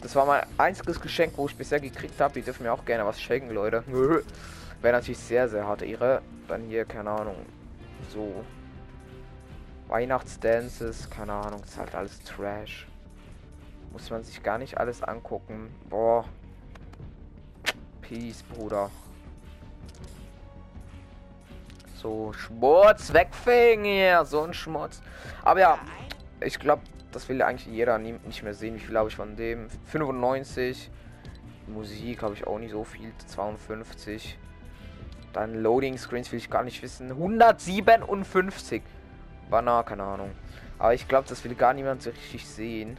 Das 0.00 0.16
war 0.16 0.24
mein 0.24 0.46
einziges 0.56 0.98
Geschenk, 0.98 1.34
wo 1.36 1.46
ich 1.46 1.54
bisher 1.54 1.78
gekriegt 1.78 2.18
habe. 2.22 2.38
Ihr 2.38 2.44
dürft 2.46 2.62
mir 2.62 2.72
auch 2.72 2.86
gerne 2.86 3.04
was 3.04 3.20
schenken, 3.20 3.50
Leute. 3.50 3.84
Wäre 4.80 4.94
natürlich 4.94 5.18
sehr, 5.18 5.46
sehr 5.50 5.66
harte 5.66 5.84
Ehre. 5.84 6.22
Dann 6.48 6.62
hier, 6.62 6.86
keine 6.86 7.10
Ahnung, 7.10 7.36
so 8.14 8.42
Weihnachtsdances, 9.88 11.10
keine 11.10 11.34
Ahnung, 11.34 11.62
ist 11.64 11.76
halt 11.76 11.94
alles 11.94 12.18
Trash. 12.22 12.86
Muss 13.92 14.08
man 14.08 14.24
sich 14.24 14.42
gar 14.42 14.56
nicht 14.56 14.78
alles 14.78 15.02
angucken. 15.02 15.68
Boah. 15.90 16.24
Peace, 18.02 18.42
Bruder. 18.42 18.90
So, 21.94 22.32
Schmutz, 22.32 23.12
wegfegen 23.12 23.84
hier. 23.84 24.24
So 24.24 24.42
ein 24.42 24.52
Schmutz. 24.52 25.00
Aber 25.44 25.60
ja, 25.60 25.78
ich 26.40 26.58
glaube, 26.58 26.82
das 27.12 27.28
will 27.28 27.40
eigentlich 27.42 27.66
jeder 27.66 27.98
nicht 27.98 28.42
mehr 28.42 28.54
sehen. 28.54 28.74
Wie 28.74 28.80
viel 28.80 28.98
habe 28.98 29.08
ich 29.08 29.16
von 29.16 29.36
dem? 29.36 29.68
95. 29.86 30.90
Musik 31.68 32.22
habe 32.22 32.34
ich 32.34 32.46
auch 32.46 32.58
nicht 32.58 32.72
so 32.72 32.84
viel. 32.84 33.12
52. 33.26 34.38
Dann 35.32 35.62
Loading 35.62 35.96
Screens 35.96 36.30
will 36.32 36.38
ich 36.38 36.50
gar 36.50 36.64
nicht 36.64 36.82
wissen. 36.82 37.10
157. 37.10 38.82
Banner, 39.48 39.84
keine 39.84 40.02
Ahnung. 40.02 40.32
Aber 40.78 40.94
ich 40.94 41.06
glaube, 41.06 41.28
das 41.28 41.44
will 41.44 41.54
gar 41.54 41.72
niemand 41.72 42.02
so 42.02 42.10
richtig 42.10 42.46
sehen. 42.46 42.98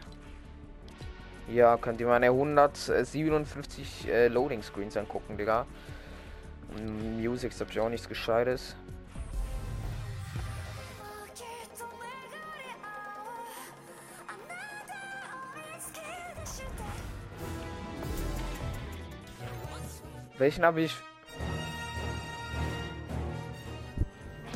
Ja, 1.47 1.77
könnt 1.77 1.99
ihr 1.99 2.07
meine 2.07 2.27
157 2.27 4.07
äh, 4.07 4.27
Loading 4.27 4.63
Screens 4.63 4.95
angucken, 4.95 5.37
Digga. 5.37 5.65
Music, 7.17 7.51
hab 7.59 7.69
ich 7.69 7.79
auch 7.79 7.89
nichts 7.89 8.07
Gescheites. 8.07 8.75
Welchen 20.37 20.65
habe 20.65 20.81
ich? 20.81 20.95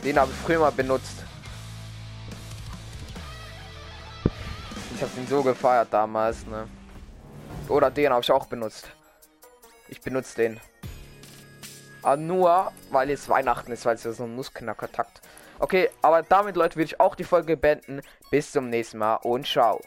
Den 0.04 0.18
habe 0.18 0.32
ich 0.32 0.38
früher 0.38 0.60
mal 0.60 0.72
benutzt. 0.72 1.27
Den 5.18 5.28
so 5.28 5.42
gefeiert 5.42 5.88
damals, 5.92 6.46
ne? 6.46 6.68
Oder 7.70 7.90
den 7.90 8.12
habe 8.12 8.22
ich 8.22 8.32
auch 8.32 8.46
benutzt. 8.46 8.88
Ich 9.90 10.00
benutze 10.00 10.36
den. 10.36 10.60
Aber 12.04 12.18
nur, 12.18 12.72
weil 12.92 13.10
es 13.10 13.28
Weihnachten 13.28 13.72
ist, 13.72 13.84
weil 13.86 13.96
es 13.96 14.04
ja 14.04 14.12
so 14.12 14.26
ein 14.26 14.36
Nussknacker-Takt. 14.36 15.22
Okay, 15.58 15.90
aber 16.04 16.22
damit, 16.22 16.56
Leute, 16.56 16.76
will 16.76 16.86
ich 16.86 17.00
auch 17.00 17.16
die 17.16 17.24
Folge 17.24 17.58
beenden. 17.58 18.02
Bis 18.30 18.52
zum 18.52 18.70
nächsten 18.70 19.00
Mal 19.00 19.16
und 19.16 19.48
ciao. 19.48 19.82